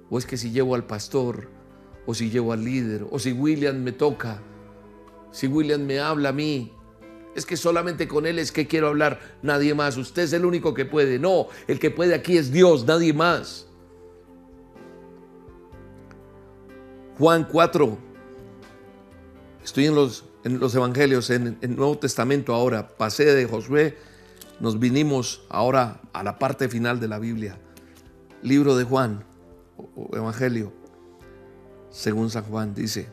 [0.10, 1.49] o es que si llevo al pastor,
[2.05, 4.41] o si llevo al líder, o si William me toca,
[5.32, 6.74] si William me habla a mí,
[7.36, 10.74] es que solamente con él es que quiero hablar, nadie más, usted es el único
[10.74, 13.68] que puede, no, el que puede aquí es Dios, nadie más.
[17.18, 17.97] Juan 4,
[19.64, 23.97] estoy en los, en los Evangelios, en el Nuevo Testamento ahora, pasé de Josué,
[24.60, 27.60] nos vinimos ahora a la parte final de la Biblia,
[28.41, 29.26] libro de Juan
[29.78, 30.73] o Evangelio,
[31.89, 33.07] según San Juan, dice.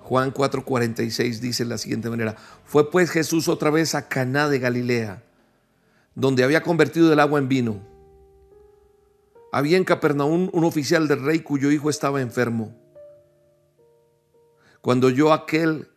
[0.00, 4.58] Juan 4:46 dice de la siguiente manera: Fue pues Jesús otra vez a Caná de
[4.58, 5.22] Galilea,
[6.14, 7.80] donde había convertido el agua en vino.
[9.50, 12.74] Había en Capernaum un oficial del rey cuyo hijo estaba enfermo.
[14.80, 15.88] Cuando oyó aquel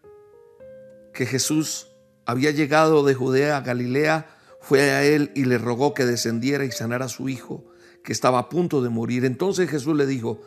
[1.13, 1.89] que Jesús
[2.25, 4.27] había llegado de Judea a Galilea,
[4.61, 7.65] fue a él y le rogó que descendiera y sanara a su hijo,
[8.07, 9.25] que estaba a punto de morir.
[9.25, 10.41] Entonces Jesús le dijo,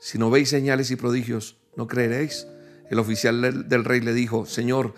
[0.00, 2.48] si no veis señales y prodigios, ¿no creeréis?
[2.90, 4.94] El oficial del rey le dijo, Señor,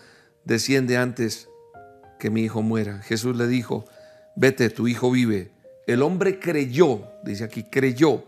[0.47, 1.51] desciende antes
[2.19, 3.03] que mi hijo muera.
[3.03, 3.85] Jesús le dijo,
[4.37, 5.53] vete, tu hijo vive.
[5.87, 8.25] El hombre creyó, dice aquí, creyó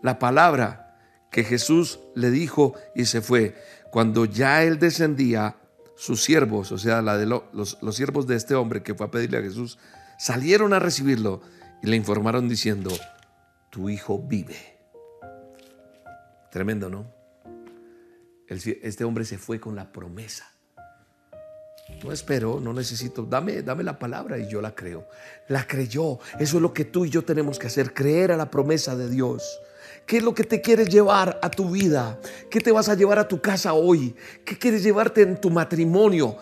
[0.00, 0.96] la palabra
[1.32, 3.56] que Jesús le dijo y se fue.
[3.90, 5.56] Cuando ya él descendía,
[5.96, 9.42] sus siervos, o sea, los, los siervos de este hombre que fue a pedirle a
[9.42, 9.76] Jesús,
[10.18, 11.42] salieron a recibirlo
[11.82, 12.90] y le informaron diciendo,
[13.70, 14.78] tu hijo vive.
[16.50, 17.20] Tremendo, ¿no?
[18.48, 20.50] este hombre se fue con la promesa.
[22.02, 25.06] No espero, no necesito, dame, dame la palabra y yo la creo.
[25.48, 26.18] La creyó.
[26.38, 29.08] Eso es lo que tú y yo tenemos que hacer, creer a la promesa de
[29.08, 29.60] Dios.
[30.06, 32.18] ¿Qué es lo que te quieres llevar a tu vida?
[32.50, 34.14] ¿Qué te vas a llevar a tu casa hoy?
[34.44, 36.36] ¿Qué quieres llevarte en tu matrimonio?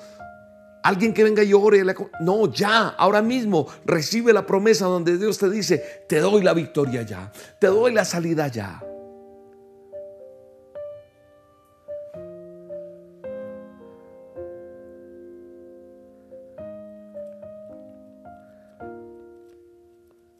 [0.83, 1.85] Alguien que venga y ore.
[2.21, 7.03] No, ya, ahora mismo recibe la promesa donde Dios te dice, te doy la victoria
[7.03, 8.83] ya, te doy la salida ya.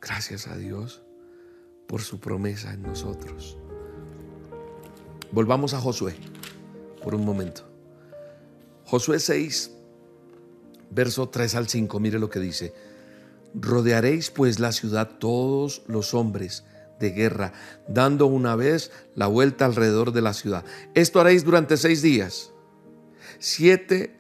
[0.01, 1.03] Gracias a Dios
[1.87, 3.57] por su promesa en nosotros.
[5.31, 6.17] Volvamos a Josué
[7.03, 7.63] por un momento.
[8.85, 9.78] Josué 6,
[10.91, 12.73] verso 3 al 5, mire lo que dice.
[13.55, 16.65] Rodearéis pues la ciudad todos los hombres
[16.99, 17.53] de guerra,
[17.89, 20.65] dando una vez la vuelta alrededor de la ciudad.
[20.95, 22.53] Esto haréis durante seis días.
[23.39, 24.19] Siete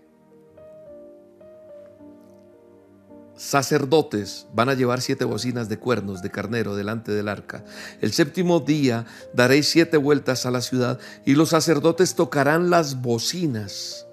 [3.36, 7.64] sacerdotes van a llevar siete bocinas de cuernos de carnero delante del arca.
[8.00, 14.06] El séptimo día daréis siete vueltas a la ciudad y los sacerdotes tocarán las bocinas.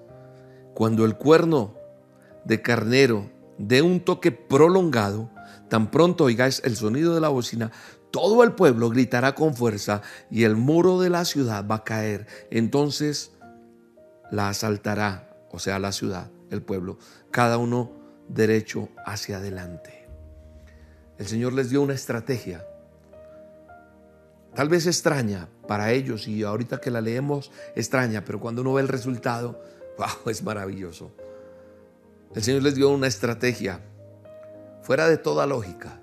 [0.74, 1.74] Cuando el cuerno
[2.46, 3.28] de carnero
[3.58, 5.30] dé un toque prolongado,
[5.68, 7.72] tan pronto oigáis el sonido de la bocina,
[8.10, 12.26] todo el pueblo gritará con fuerza y el muro de la ciudad va a caer.
[12.50, 13.32] Entonces
[14.30, 16.98] la asaltará, o sea, la ciudad, el pueblo,
[17.30, 17.92] cada uno
[18.28, 20.08] derecho hacia adelante.
[21.18, 22.64] El Señor les dio una estrategia,
[24.54, 28.82] tal vez extraña para ellos y ahorita que la leemos extraña, pero cuando uno ve
[28.82, 29.62] el resultado,
[29.98, 31.12] wow, es maravilloso.
[32.36, 33.80] El Señor les dio una estrategia
[34.82, 36.02] fuera de toda lógica.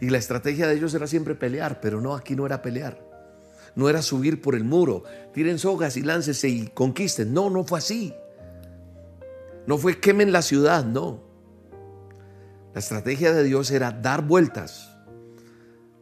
[0.00, 2.98] Y la estrategia de ellos era siempre pelear, pero no, aquí no era pelear.
[3.74, 7.34] No era subir por el muro, tiren sogas y láncese y conquisten.
[7.34, 8.14] No, no fue así.
[9.66, 11.20] No fue quemen la ciudad, no.
[12.72, 14.96] La estrategia de Dios era dar vueltas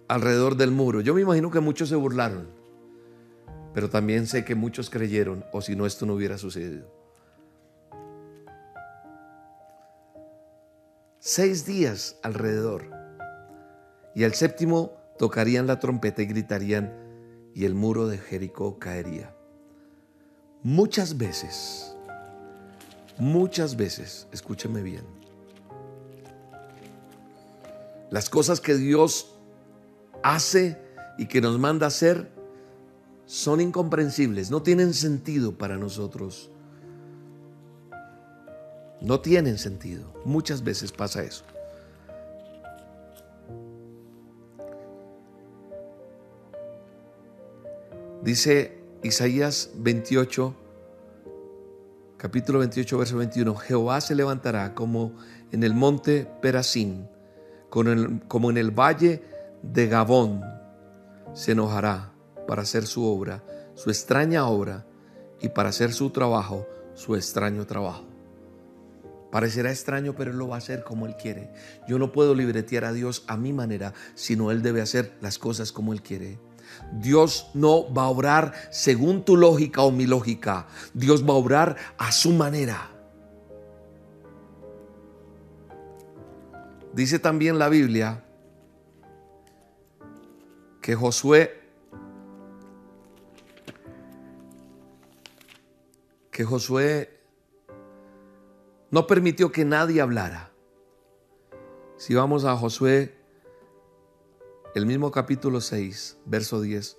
[0.06, 1.00] alrededor del muro.
[1.00, 2.46] Yo me imagino que muchos se burlaron,
[3.74, 6.97] pero también sé que muchos creyeron, o si no, esto no hubiera sucedido.
[11.20, 12.90] Seis días alrededor.
[14.14, 16.92] Y al séptimo tocarían la trompeta y gritarían,
[17.54, 19.34] y el muro de Jericó caería.
[20.62, 21.96] Muchas veces
[23.18, 25.02] Muchas veces, escúcheme bien,
[28.10, 29.34] las cosas que Dios
[30.22, 30.80] hace
[31.18, 32.30] y que nos manda hacer
[33.26, 36.50] son incomprensibles, no tienen sentido para nosotros.
[39.00, 40.12] No tienen sentido.
[40.24, 41.44] Muchas veces pasa eso.
[48.22, 50.54] Dice Isaías 28,
[52.16, 55.14] capítulo 28, verso 21, Jehová se levantará como
[55.52, 57.08] en el monte Perasín,
[57.70, 59.22] como en el valle
[59.62, 60.42] de Gabón,
[61.32, 62.12] se enojará
[62.46, 63.44] para hacer su obra,
[63.74, 64.84] su extraña obra,
[65.40, 68.17] y para hacer su trabajo, su extraño trabajo.
[69.30, 71.50] Parecerá extraño, pero Él lo va a hacer como Él quiere.
[71.86, 75.72] Yo no puedo libretear a Dios a mi manera, sino Él debe hacer las cosas
[75.72, 76.38] como Él quiere.
[76.92, 80.66] Dios no va a obrar según tu lógica o mi lógica.
[80.94, 82.90] Dios va a obrar a su manera.
[86.94, 88.24] Dice también la Biblia
[90.80, 91.54] que Josué
[96.30, 97.17] que Josué
[98.90, 100.52] no permitió que nadie hablara.
[101.96, 103.14] Si vamos a Josué,
[104.74, 106.96] el mismo capítulo 6, verso 10,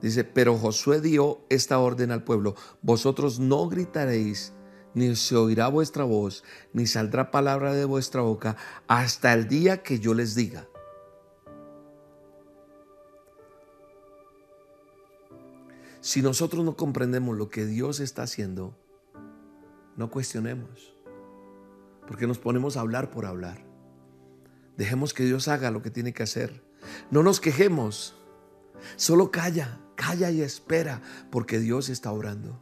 [0.00, 4.52] dice, pero Josué dio esta orden al pueblo, vosotros no gritaréis,
[4.94, 8.56] ni se oirá vuestra voz, ni saldrá palabra de vuestra boca,
[8.88, 10.66] hasta el día que yo les diga.
[16.00, 18.74] Si nosotros no comprendemos lo que Dios está haciendo,
[20.02, 20.92] no cuestionemos,
[22.08, 23.64] porque nos ponemos a hablar por hablar.
[24.76, 26.60] Dejemos que Dios haga lo que tiene que hacer.
[27.12, 28.16] No nos quejemos,
[28.96, 31.00] solo calla, calla y espera,
[31.30, 32.60] porque Dios está orando.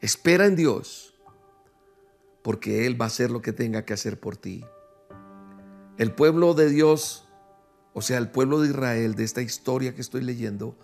[0.00, 1.18] Espera en Dios,
[2.42, 4.64] porque Él va a hacer lo que tenga que hacer por ti.
[5.96, 7.26] El pueblo de Dios,
[7.92, 10.78] o sea, el pueblo de Israel de esta historia que estoy leyendo,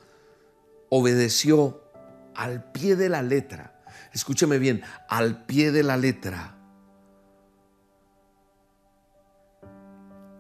[0.89, 1.85] obedeció
[2.35, 3.74] al pie de la letra.
[4.15, 6.57] Escúcheme bien, al pie de la letra.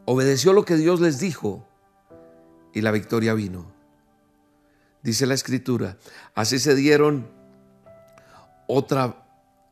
[0.06, 1.66] Obedeció lo que Dios les dijo
[2.72, 3.72] y la victoria vino.
[5.02, 5.98] Dice la escritura,
[6.34, 7.28] así se dieron
[8.66, 9.26] otra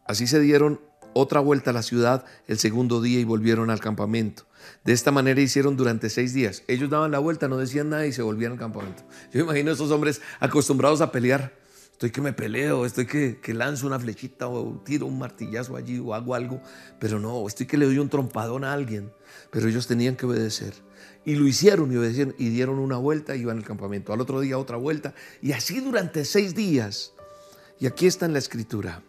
[0.05, 0.81] así se dieron
[1.15, 4.47] otra vuelta a la ciudad el segundo día y volvieron al campamento.
[4.85, 6.65] De esta manera hicieron durante seis días.
[6.67, 9.05] Ellos daban la vuelta, no decían nada y se volvían al campamento.
[9.33, 11.62] Yo imagino a esos hombres acostumbrados a pelear
[12.03, 16.15] estoy que me peleo, estoy que, lanzo una flechita o tiro un martillazo allí o
[16.15, 16.61] hago algo,
[16.99, 19.13] pero no, estoy que le doy un trompadón a alguien.
[19.53, 20.75] Pero ellos tenían que obedecer.
[21.25, 24.13] Y lo hicieron y obedecieron y dieron una vuelta y iban al campamento.
[24.13, 27.13] Al otro día otra vuelta y así durante seis días.
[27.79, 29.05] Y aquí está en la escritura.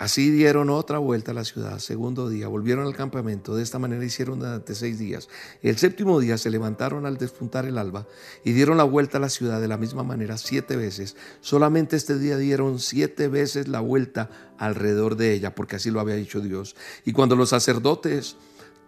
[0.00, 4.02] Así dieron otra vuelta a la ciudad, segundo día, volvieron al campamento, de esta manera
[4.02, 5.28] hicieron durante seis días.
[5.60, 8.06] El séptimo día se levantaron al despuntar el alba
[8.42, 11.16] y dieron la vuelta a la ciudad de la misma manera siete veces.
[11.42, 16.14] Solamente este día dieron siete veces la vuelta alrededor de ella, porque así lo había
[16.14, 16.76] dicho Dios.
[17.04, 18.38] Y cuando los sacerdotes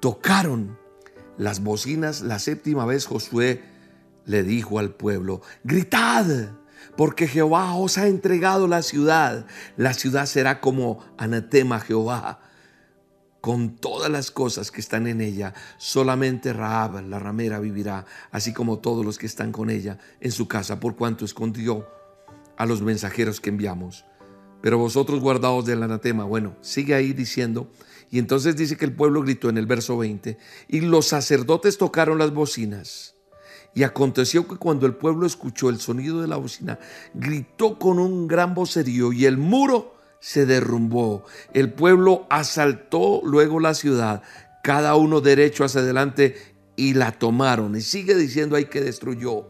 [0.01, 0.79] tocaron
[1.37, 3.61] las bocinas la séptima vez, Josué
[4.25, 6.55] le dijo al pueblo, gritad
[6.97, 9.47] porque Jehová os ha entregado la ciudad.
[9.77, 12.41] La ciudad será como anatema Jehová,
[13.41, 15.55] con todas las cosas que están en ella.
[15.79, 20.49] Solamente Raab, la ramera, vivirá, así como todos los que están con ella en su
[20.49, 21.89] casa, por cuanto escondió
[22.57, 24.05] a los mensajeros que enviamos.
[24.61, 26.25] Pero vosotros guardaos del anatema.
[26.25, 27.71] Bueno, sigue ahí diciendo.
[28.11, 30.37] Y entonces dice que el pueblo gritó en el verso 20,
[30.69, 33.12] y los sacerdotes tocaron las bocinas
[33.75, 36.79] y aconteció que cuando el pueblo escuchó el sonido de la bocina,
[37.15, 41.25] gritó con un gran vocerío y el muro se derrumbó.
[41.53, 44.23] El pueblo asaltó luego la ciudad,
[44.63, 46.37] cada uno derecho hacia adelante
[46.77, 47.75] y la tomaron.
[47.77, 49.47] Y sigue diciendo ahí que destruyó.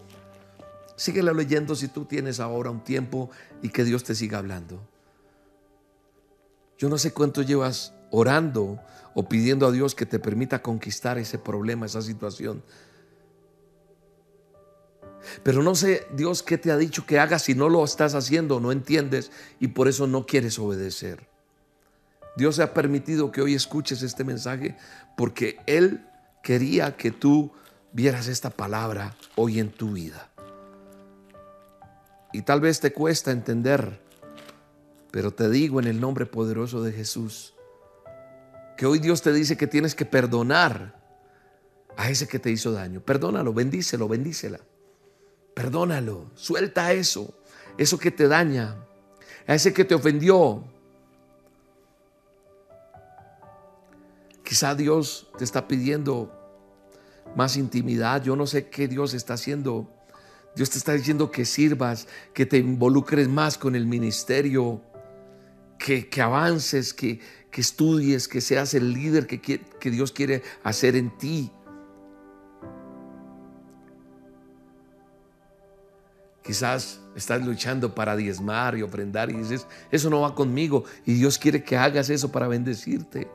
[0.96, 4.80] Síguela leyendo si tú tienes ahora un tiempo y que Dios te siga hablando.
[6.78, 8.78] Yo no sé cuánto llevas orando
[9.14, 12.62] o pidiendo a Dios que te permita conquistar ese problema, esa situación.
[15.42, 18.60] Pero no sé, Dios, qué te ha dicho que hagas si no lo estás haciendo,
[18.60, 21.26] no entiendes y por eso no quieres obedecer.
[22.36, 24.76] Dios ha permitido que hoy escuches este mensaje
[25.16, 26.06] porque Él
[26.42, 27.52] quería que tú
[27.92, 30.30] vieras esta palabra hoy en tu vida.
[32.32, 34.00] Y tal vez te cuesta entender,
[35.10, 37.54] pero te digo en el nombre poderoso de Jesús,
[38.78, 40.98] que hoy Dios te dice que tienes que perdonar
[41.96, 43.00] a ese que te hizo daño.
[43.00, 44.60] Perdónalo, bendícelo, bendícela.
[45.54, 47.34] Perdónalo, suelta eso,
[47.76, 48.76] eso que te daña,
[49.46, 50.64] a ese que te ofendió.
[54.42, 56.30] Quizá Dios te está pidiendo
[57.36, 59.90] más intimidad, yo no sé qué Dios está haciendo.
[60.54, 64.82] Dios te está diciendo que sirvas, que te involucres más con el ministerio,
[65.78, 67.20] que, avances, que,
[67.52, 71.50] estudies, que seas el líder que, que Dios quiere hacer en ti.
[76.42, 81.38] Quizás estás luchando para diezmar y ofrendar y dices, eso no va conmigo y Dios
[81.38, 83.30] quiere que hagas eso para bendecirte.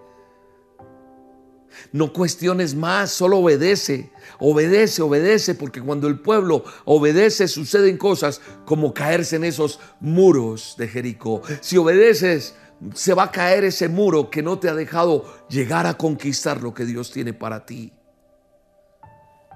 [1.91, 8.93] No cuestiones más, solo obedece, obedece, obedece, porque cuando el pueblo obedece suceden cosas como
[8.93, 11.41] caerse en esos muros de Jericó.
[11.61, 12.55] Si obedeces,
[12.93, 16.73] se va a caer ese muro que no te ha dejado llegar a conquistar lo
[16.73, 17.93] que Dios tiene para ti.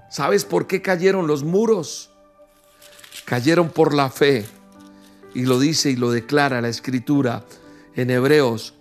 [0.10, 2.11] ¿Sabes por qué cayeron los muros?
[3.26, 4.46] Cayeron por la fe.
[5.34, 7.46] Y lo dice y lo declara la escritura
[7.96, 8.74] en Hebreos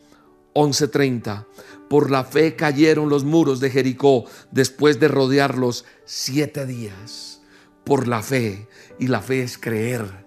[0.54, 1.46] 11:30.
[1.88, 7.40] Por la fe cayeron los muros de Jericó después de rodearlos siete días.
[7.84, 8.68] por la fe.
[8.98, 10.26] Y la fe es creer.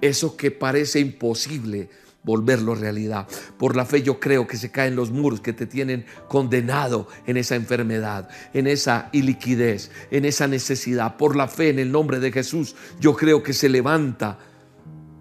[0.00, 1.88] Eso que parece imposible,
[2.24, 3.26] volverlo realidad.
[3.58, 7.36] Por la fe yo creo que se caen los muros que te tienen condenado en
[7.36, 11.16] esa enfermedad, en esa iliquidez, en esa necesidad.
[11.16, 14.38] Por la fe en el nombre de Jesús yo creo que se levanta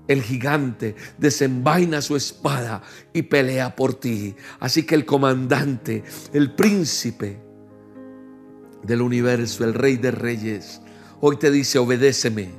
[0.07, 2.81] el gigante, desenvaina su espada
[3.13, 4.35] y pelea por ti.
[4.59, 7.39] Así que el comandante, el príncipe
[8.83, 10.81] del universo, el rey de reyes,
[11.21, 12.49] hoy te dice, obedéceme,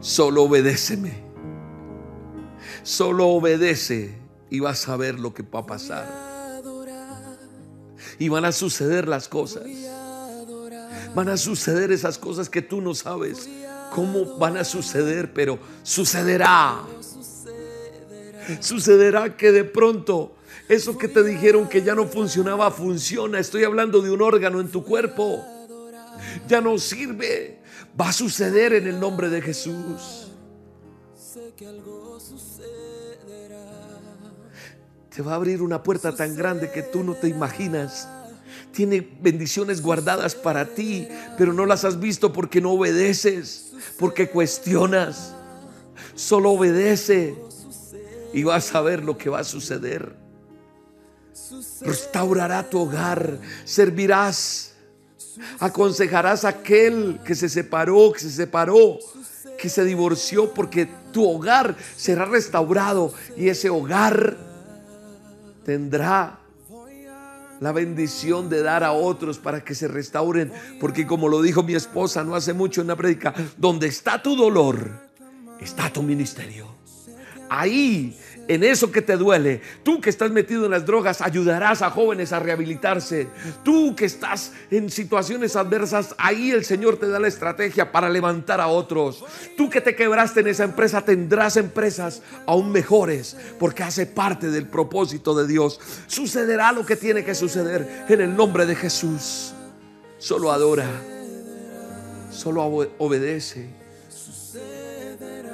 [0.00, 1.23] solo obedéceme
[2.84, 4.14] Solo obedece
[4.50, 6.62] y vas a ver lo que va a pasar.
[8.18, 9.64] Y van a suceder las cosas.
[11.14, 13.48] Van a suceder esas cosas que tú no sabes
[13.94, 16.80] cómo van a suceder, pero sucederá.
[18.60, 20.34] Sucederá que de pronto
[20.68, 23.38] eso que te dijeron que ya no funcionaba, funciona.
[23.38, 25.44] Estoy hablando de un órgano en tu cuerpo.
[26.48, 27.60] Ya no sirve.
[27.98, 30.23] Va a suceder en el nombre de Jesús.
[35.14, 38.08] Te va a abrir una puerta tan grande que tú no te imaginas.
[38.72, 41.06] Tiene bendiciones guardadas para ti,
[41.38, 45.34] pero no las has visto porque no obedeces, porque cuestionas.
[46.16, 47.36] Solo obedece
[48.32, 50.16] y vas a ver lo que va a suceder.
[51.82, 54.72] Restaurará tu hogar, servirás,
[55.60, 58.98] aconsejarás a aquel que se separó, que se separó,
[59.58, 64.36] que se divorció, porque tu hogar será restaurado y ese hogar
[65.64, 66.40] tendrá
[67.60, 70.52] la bendición de dar a otros para que se restauren.
[70.80, 74.36] Porque como lo dijo mi esposa no hace mucho en la prédica, donde está tu
[74.36, 74.90] dolor,
[75.60, 76.74] está tu ministerio.
[77.48, 79.60] Ahí en eso que te duele.
[79.82, 83.28] Tú que estás metido en las drogas, ayudarás a jóvenes a rehabilitarse.
[83.62, 88.60] Tú que estás en situaciones adversas, ahí el Señor te da la estrategia para levantar
[88.60, 89.24] a otros.
[89.56, 94.68] Tú que te quebraste en esa empresa, tendrás empresas aún mejores, porque hace parte del
[94.68, 95.80] propósito de Dios.
[96.06, 99.52] Sucederá lo que tiene que suceder en el nombre de Jesús.
[100.18, 100.88] Solo adora,
[102.30, 103.68] solo obedece,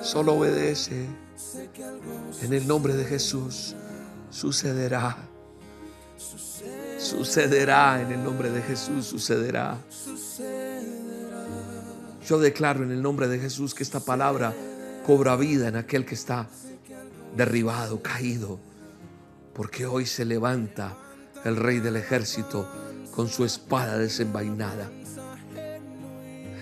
[0.03, 1.07] solo obedece.
[2.43, 3.74] En el nombre de Jesús
[4.30, 5.16] sucederá.
[6.99, 9.78] Sucederá en el nombre de Jesús, sucederá.
[12.26, 14.55] Yo declaro en el nombre de Jesús que esta palabra
[15.07, 16.49] cobra vida en aquel que está
[17.36, 18.59] derribado, caído,
[19.55, 20.97] porque hoy se levanta
[21.45, 22.68] el rey del ejército
[23.11, 24.91] con su espada desenvainada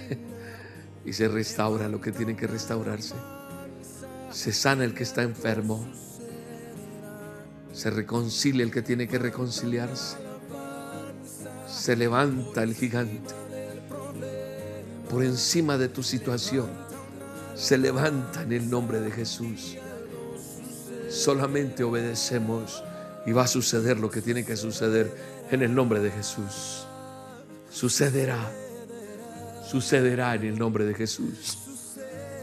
[1.04, 3.14] y se restaura lo que tiene que restaurarse.
[4.38, 5.84] Se sana el que está enfermo.
[7.72, 10.16] Se reconcilia el que tiene que reconciliarse.
[11.66, 13.34] Se levanta el gigante.
[15.10, 16.68] Por encima de tu situación.
[17.56, 19.76] Se levanta en el nombre de Jesús.
[21.10, 22.84] Solamente obedecemos
[23.26, 25.12] y va a suceder lo que tiene que suceder
[25.50, 26.86] en el nombre de Jesús.
[27.72, 28.38] Sucederá.
[29.68, 31.67] Sucederá en el nombre de Jesús.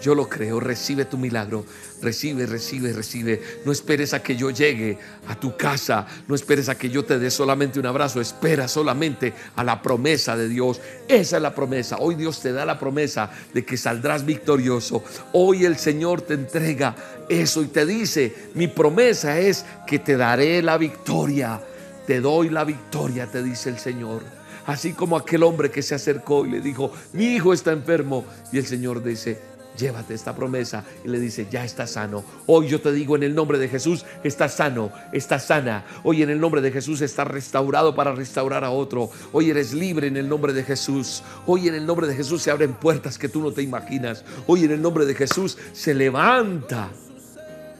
[0.01, 1.65] Yo lo creo, recibe tu milagro,
[2.01, 3.41] recibe, recibe, recibe.
[3.65, 7.17] No esperes a que yo llegue a tu casa, no esperes a que yo te
[7.17, 10.81] dé solamente un abrazo, espera solamente a la promesa de Dios.
[11.07, 11.97] Esa es la promesa.
[11.99, 15.03] Hoy Dios te da la promesa de que saldrás victorioso.
[15.33, 16.95] Hoy el Señor te entrega
[17.29, 21.61] eso y te dice, mi promesa es que te daré la victoria.
[22.05, 24.21] Te doy la victoria, te dice el Señor.
[24.67, 28.25] Así como aquel hombre que se acercó y le dijo, mi hijo está enfermo.
[28.51, 32.23] Y el Señor dice, llévate esta promesa y le dice, ya está sano.
[32.45, 35.85] Hoy yo te digo en el nombre de Jesús, está sano, está sana.
[36.03, 39.09] Hoy en el nombre de Jesús está restaurado para restaurar a otro.
[39.31, 41.23] Hoy eres libre en el nombre de Jesús.
[41.45, 44.23] Hoy en el nombre de Jesús se abren puertas que tú no te imaginas.
[44.47, 46.89] Hoy en el nombre de Jesús se levanta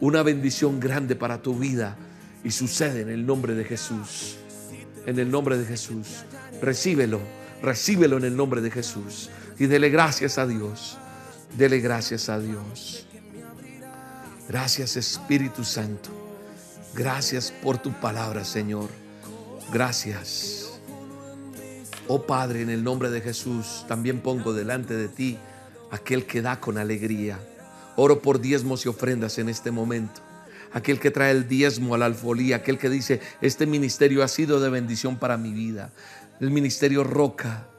[0.02, 1.96] una bendición grande para tu vida
[2.44, 4.38] y sucede en el nombre de Jesús.
[5.06, 6.24] En el nombre de Jesús.
[6.62, 7.20] Recíbelo,
[7.62, 9.30] recíbelo en el nombre de Jesús
[9.60, 10.98] y dele gracias a Dios.
[11.58, 13.08] Dele gracias a Dios.
[14.50, 16.10] Gracias Espíritu Santo.
[16.94, 18.90] Gracias por tu palabra, Señor.
[19.72, 20.80] Gracias.
[22.08, 25.38] Oh Padre, en el nombre de Jesús, también pongo delante de ti
[25.92, 27.40] aquel que da con alegría.
[27.96, 30.22] Oro por diezmos y ofrendas en este momento.
[30.74, 34.60] Aquel que trae el diezmo a la alfolía, aquel que dice, este ministerio ha sido
[34.60, 35.92] de bendición para mi vida.
[36.42, 37.70] El ministerio Roca,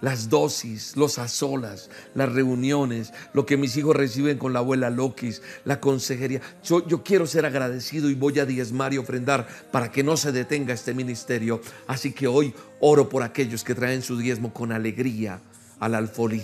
[0.00, 5.42] las dosis, los azolas, las reuniones, lo que mis hijos reciben con la abuela Lokis,
[5.64, 6.40] la consejería.
[6.64, 10.32] Yo, yo quiero ser agradecido y voy a diezmar y ofrendar para que no se
[10.32, 11.60] detenga este ministerio.
[11.86, 15.40] Así que hoy oro por aquellos que traen su diezmo con alegría
[15.78, 16.42] al alfolí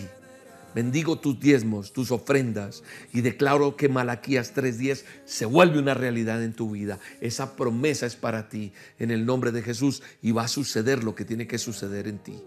[0.77, 6.53] bendigo tus diezmos, tus ofrendas y declaro que Malaquías 3:10 se vuelve una realidad en
[6.53, 6.99] tu vida.
[7.23, 11.15] Esa promesa es para ti en el nombre de Jesús y va a suceder lo
[11.15, 12.43] que tiene que suceder en ti.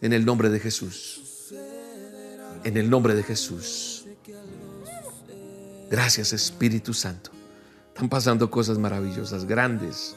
[0.00, 1.52] En el nombre de Jesús.
[2.64, 4.06] En el nombre de Jesús.
[5.90, 7.30] Gracias Espíritu Santo.
[7.88, 10.14] Están pasando cosas maravillosas, grandes.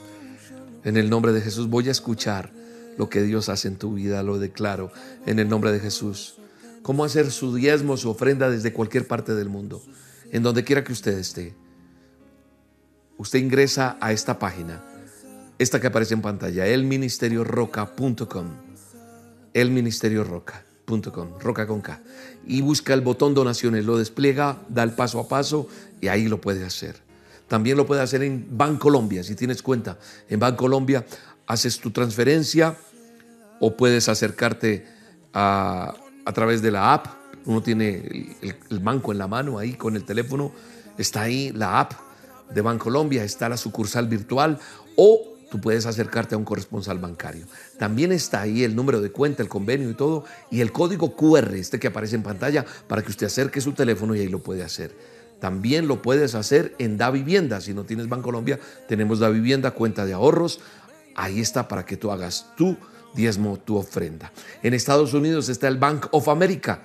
[0.84, 2.52] En el nombre de Jesús voy a escuchar
[2.98, 4.92] lo que Dios hace en tu vida, lo declaro
[5.26, 6.36] en el nombre de Jesús.
[6.82, 9.84] Cómo hacer su diezmo, su ofrenda desde cualquier parte del mundo,
[10.32, 11.56] en donde quiera que usted esté.
[13.18, 14.84] Usted ingresa a esta página,
[15.58, 18.73] esta que aparece en pantalla, elministerioroca.com.
[19.54, 22.02] Elministerioroca.com, roca con K.
[22.46, 25.68] Y busca el botón donaciones, lo despliega, da el paso a paso
[26.02, 27.02] y ahí lo puede hacer.
[27.48, 29.98] También lo puede hacer en Bancolombia, si tienes cuenta.
[30.30, 31.06] En Bancolombia
[31.46, 32.76] haces tu transferencia
[33.60, 34.86] o puedes acercarte
[35.34, 35.94] a,
[36.34, 37.08] través de la app.
[37.46, 38.36] Uno tiene
[38.70, 40.52] el, banco en la mano ahí con el teléfono.
[40.98, 41.94] Está ahí la app
[42.54, 44.60] de Bancolombia, está la sucursal virtual
[44.96, 47.46] o tú puedes acercarte a un corresponsal bancario.
[47.84, 51.54] También está ahí el número de cuenta, el convenio y todo, y el código QR,
[51.56, 54.64] este que aparece en pantalla, para que usted acerque su teléfono y ahí lo puede
[54.64, 54.96] hacer.
[55.42, 57.60] También lo puedes hacer en Da Vivienda.
[57.60, 58.58] Si no tienes Bancolombia,
[58.88, 60.62] tenemos Da Vivienda, cuenta de ahorros.
[61.14, 62.78] Ahí está para que tú hagas tu
[63.16, 64.32] diezmo, tu ofrenda.
[64.62, 66.84] En Estados Unidos está el Bank of America,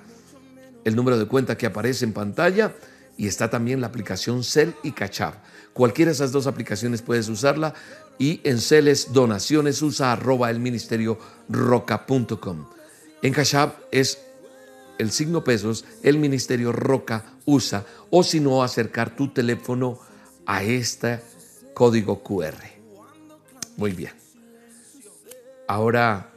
[0.83, 2.75] el número de cuenta que aparece en pantalla
[3.15, 5.35] y está también la aplicación Cell y Cachab.
[5.71, 7.73] Cualquiera de esas dos aplicaciones puedes usarla
[8.19, 11.17] y en Cell es donaciones usa arroba el ministerio
[11.47, 12.67] roca.com.
[13.23, 14.19] En Cachab es
[14.99, 19.97] el signo pesos, el ministerio roca usa o si no acercar tu teléfono
[20.45, 21.21] a este
[21.73, 22.55] código QR.
[23.77, 24.11] Muy bien.
[25.67, 26.31] Ahora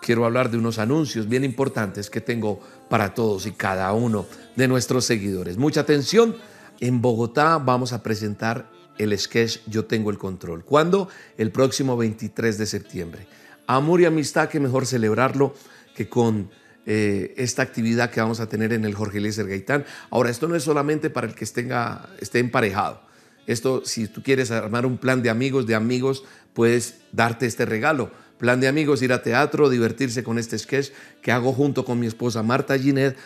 [0.00, 4.68] quiero hablar de unos anuncios bien importantes que tengo para todos y cada uno de
[4.68, 5.56] nuestros seguidores.
[5.56, 6.36] Mucha atención.
[6.80, 10.64] En Bogotá vamos a presentar el sketch Yo tengo el control.
[10.64, 11.08] ¿Cuándo?
[11.36, 13.26] El próximo 23 de septiembre.
[13.66, 15.54] Amor y amistad, que mejor celebrarlo
[15.94, 16.50] que con
[16.86, 19.84] eh, esta actividad que vamos a tener en el Jorge Eliezer Gaitán.
[20.10, 23.00] Ahora, esto no es solamente para el que esté emparejado.
[23.46, 28.10] Esto, si tú quieres armar un plan de amigos, de amigos, puedes darte este regalo
[28.38, 30.90] Plan de amigos, ir a teatro, divertirse con este sketch
[31.22, 33.16] que hago junto con mi esposa Marta Ginet.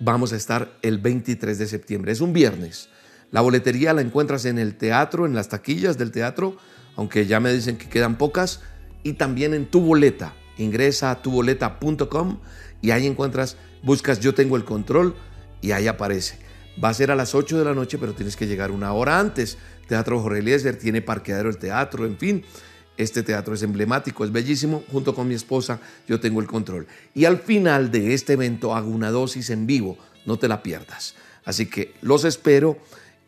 [0.00, 2.12] Vamos a estar el 23 de septiembre.
[2.12, 2.88] Es un viernes.
[3.30, 6.56] La boletería la encuentras en el teatro, en las taquillas del teatro,
[6.96, 8.60] aunque ya me dicen que quedan pocas,
[9.02, 10.34] y también en tu boleta.
[10.56, 12.38] Ingresa a tuboleta.com
[12.80, 15.14] y ahí encuentras, buscas Yo tengo el control
[15.60, 16.38] y ahí aparece.
[16.82, 19.18] Va a ser a las 8 de la noche, pero tienes que llegar una hora
[19.18, 19.58] antes.
[19.88, 22.44] Teatro Jorge Eliezer tiene parqueadero el teatro, en fin.
[22.96, 24.84] Este teatro es emblemático, es bellísimo.
[24.90, 26.86] Junto con mi esposa yo tengo el control.
[27.14, 29.98] Y al final de este evento hago una dosis en vivo.
[30.26, 31.14] No te la pierdas.
[31.44, 32.78] Así que los espero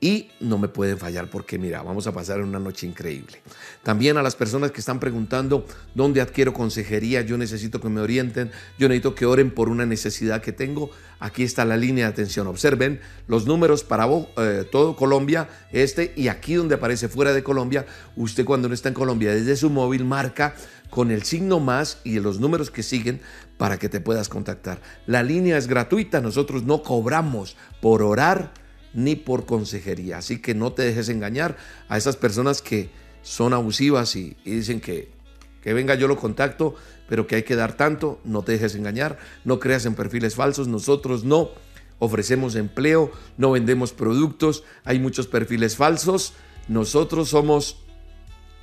[0.00, 3.40] y no me pueden fallar porque mira, vamos a pasar una noche increíble.
[3.82, 8.50] También a las personas que están preguntando dónde adquiero consejería, yo necesito que me orienten,
[8.78, 10.90] yo necesito que oren por una necesidad que tengo.
[11.18, 12.46] Aquí está la línea de atención.
[12.46, 17.86] Observen los números para eh, todo Colombia, este y aquí donde aparece fuera de Colombia,
[18.16, 20.54] usted cuando no está en Colombia desde su móvil marca
[20.90, 23.20] con el signo más y los números que siguen
[23.56, 24.80] para que te puedas contactar.
[25.06, 28.65] La línea es gratuita, nosotros no cobramos por orar
[28.96, 30.18] ni por consejería.
[30.18, 31.56] Así que no te dejes engañar
[31.88, 32.90] a esas personas que
[33.22, 35.10] son abusivas y, dicen que,
[35.62, 36.74] que venga yo lo contacto,
[37.08, 38.20] pero que hay que dar tanto.
[38.24, 40.66] No te dejes engañar, no creas en perfiles falsos.
[40.66, 41.50] Nosotros no
[41.98, 46.32] ofrecemos empleo, no vendemos productos, hay muchos perfiles falsos.
[46.68, 47.84] Nosotros somos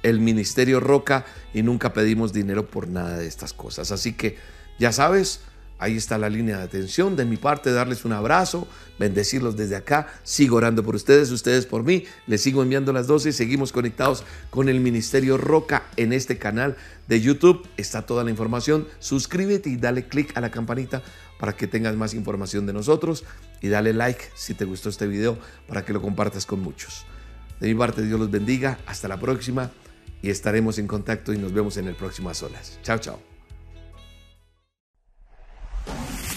[0.01, 3.91] el Ministerio Roca y nunca pedimos dinero por nada de estas cosas.
[3.91, 4.37] Así que
[4.79, 5.41] ya sabes,
[5.83, 7.17] Ahí está la línea de atención.
[7.17, 8.69] De mi parte, darles un abrazo,
[8.99, 10.07] bendecirlos desde acá.
[10.23, 12.05] Sigo orando por ustedes, ustedes por mí.
[12.25, 13.35] Les sigo enviando las dosis.
[13.35, 16.77] Seguimos conectados con el Ministerio Roca en este canal
[17.09, 17.67] de YouTube.
[17.75, 18.87] Está toda la información.
[18.99, 21.03] Suscríbete y dale click a la campanita
[21.37, 23.25] para que tengas más información de nosotros.
[23.61, 27.05] Y dale like si te gustó este video para que lo compartas con muchos.
[27.59, 28.79] De mi parte, Dios los bendiga.
[28.85, 29.69] Hasta la próxima
[30.21, 32.79] y estaremos en contacto y nos vemos en el próximo A Solas.
[32.83, 33.32] Chao, chao.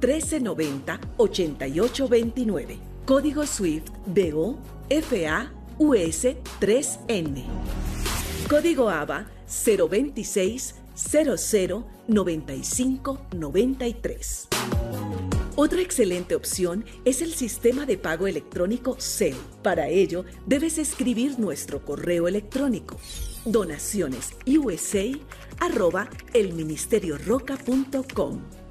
[0.00, 2.78] 1390 8829.
[3.04, 6.24] Código SWIFT BO FA US
[6.60, 7.44] 3N.
[8.48, 14.48] Código ABA 026 00 95 93.
[15.58, 19.36] Otra excelente opción es el sistema de pago electrónico CEL.
[19.62, 22.98] Para ello, debes escribir nuestro correo electrónico
[23.46, 24.34] donaciones
[25.60, 28.40] arroba elministerioroca.com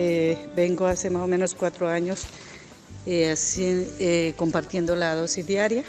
[0.00, 2.26] Eh, vengo hace más o menos cuatro años
[3.04, 5.82] eh, así, eh, compartiendo la dosis diaria.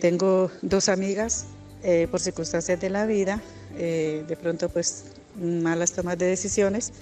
[0.00, 1.46] tengo dos amigas,
[2.10, 3.40] por circunstancias de la vida,
[3.74, 5.04] de pronto pues
[5.40, 6.92] malas tomas de decisiones,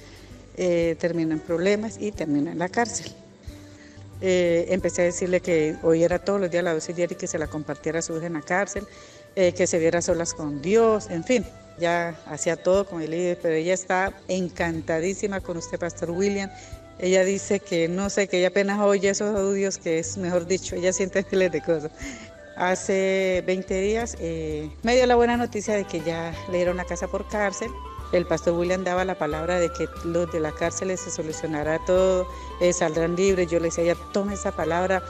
[0.99, 3.13] terminan problemas y terminan la cárcel.
[4.21, 7.49] empecé a decirle que hoy todos los días la dosis diaria y que se la
[7.49, 8.85] compartiera a su hija en la cárcel,
[9.35, 11.45] que se viera solas con Dios, en fin
[11.79, 16.51] ya hacía todo con el líder, pero ella está encantadísima con usted, Pastor William.
[16.99, 20.77] Ella dice que no sé, que ella apenas oye esos audios, que es mejor dicho,
[20.77, 21.91] ella siente miles de cosas.
[22.57, 26.85] Hace 20 días eh, me dio la buena noticia de que ya le dieron la
[26.85, 27.71] casa por cárcel.
[28.13, 32.29] El pastor William daba la palabra de que los de la cárcel se solucionará todo,
[32.61, 33.51] eh, saldrán libres.
[33.51, 35.03] Yo le decía, ya tome esa palabra,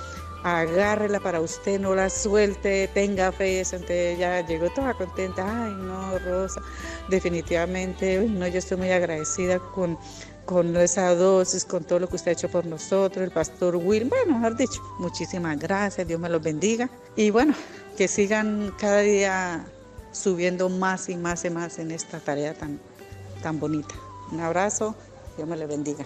[0.44, 3.60] agárrela para usted, no la suelte, tenga fe.
[3.60, 6.60] Entonces ella llegó toda contenta, ay no, Rosa,
[7.08, 9.98] definitivamente, no, yo estoy muy agradecida con,
[10.44, 14.04] con esa dosis, con todo lo que usted ha hecho por nosotros, el pastor Will,
[14.04, 16.90] bueno, mejor dicho, muchísimas gracias, Dios me los bendiga.
[17.16, 17.54] Y bueno,
[17.96, 19.64] que sigan cada día
[20.12, 22.78] subiendo más y más y más en esta tarea tan,
[23.42, 23.94] tan bonita.
[24.30, 24.94] Un abrazo,
[25.36, 26.04] Dios me los bendiga.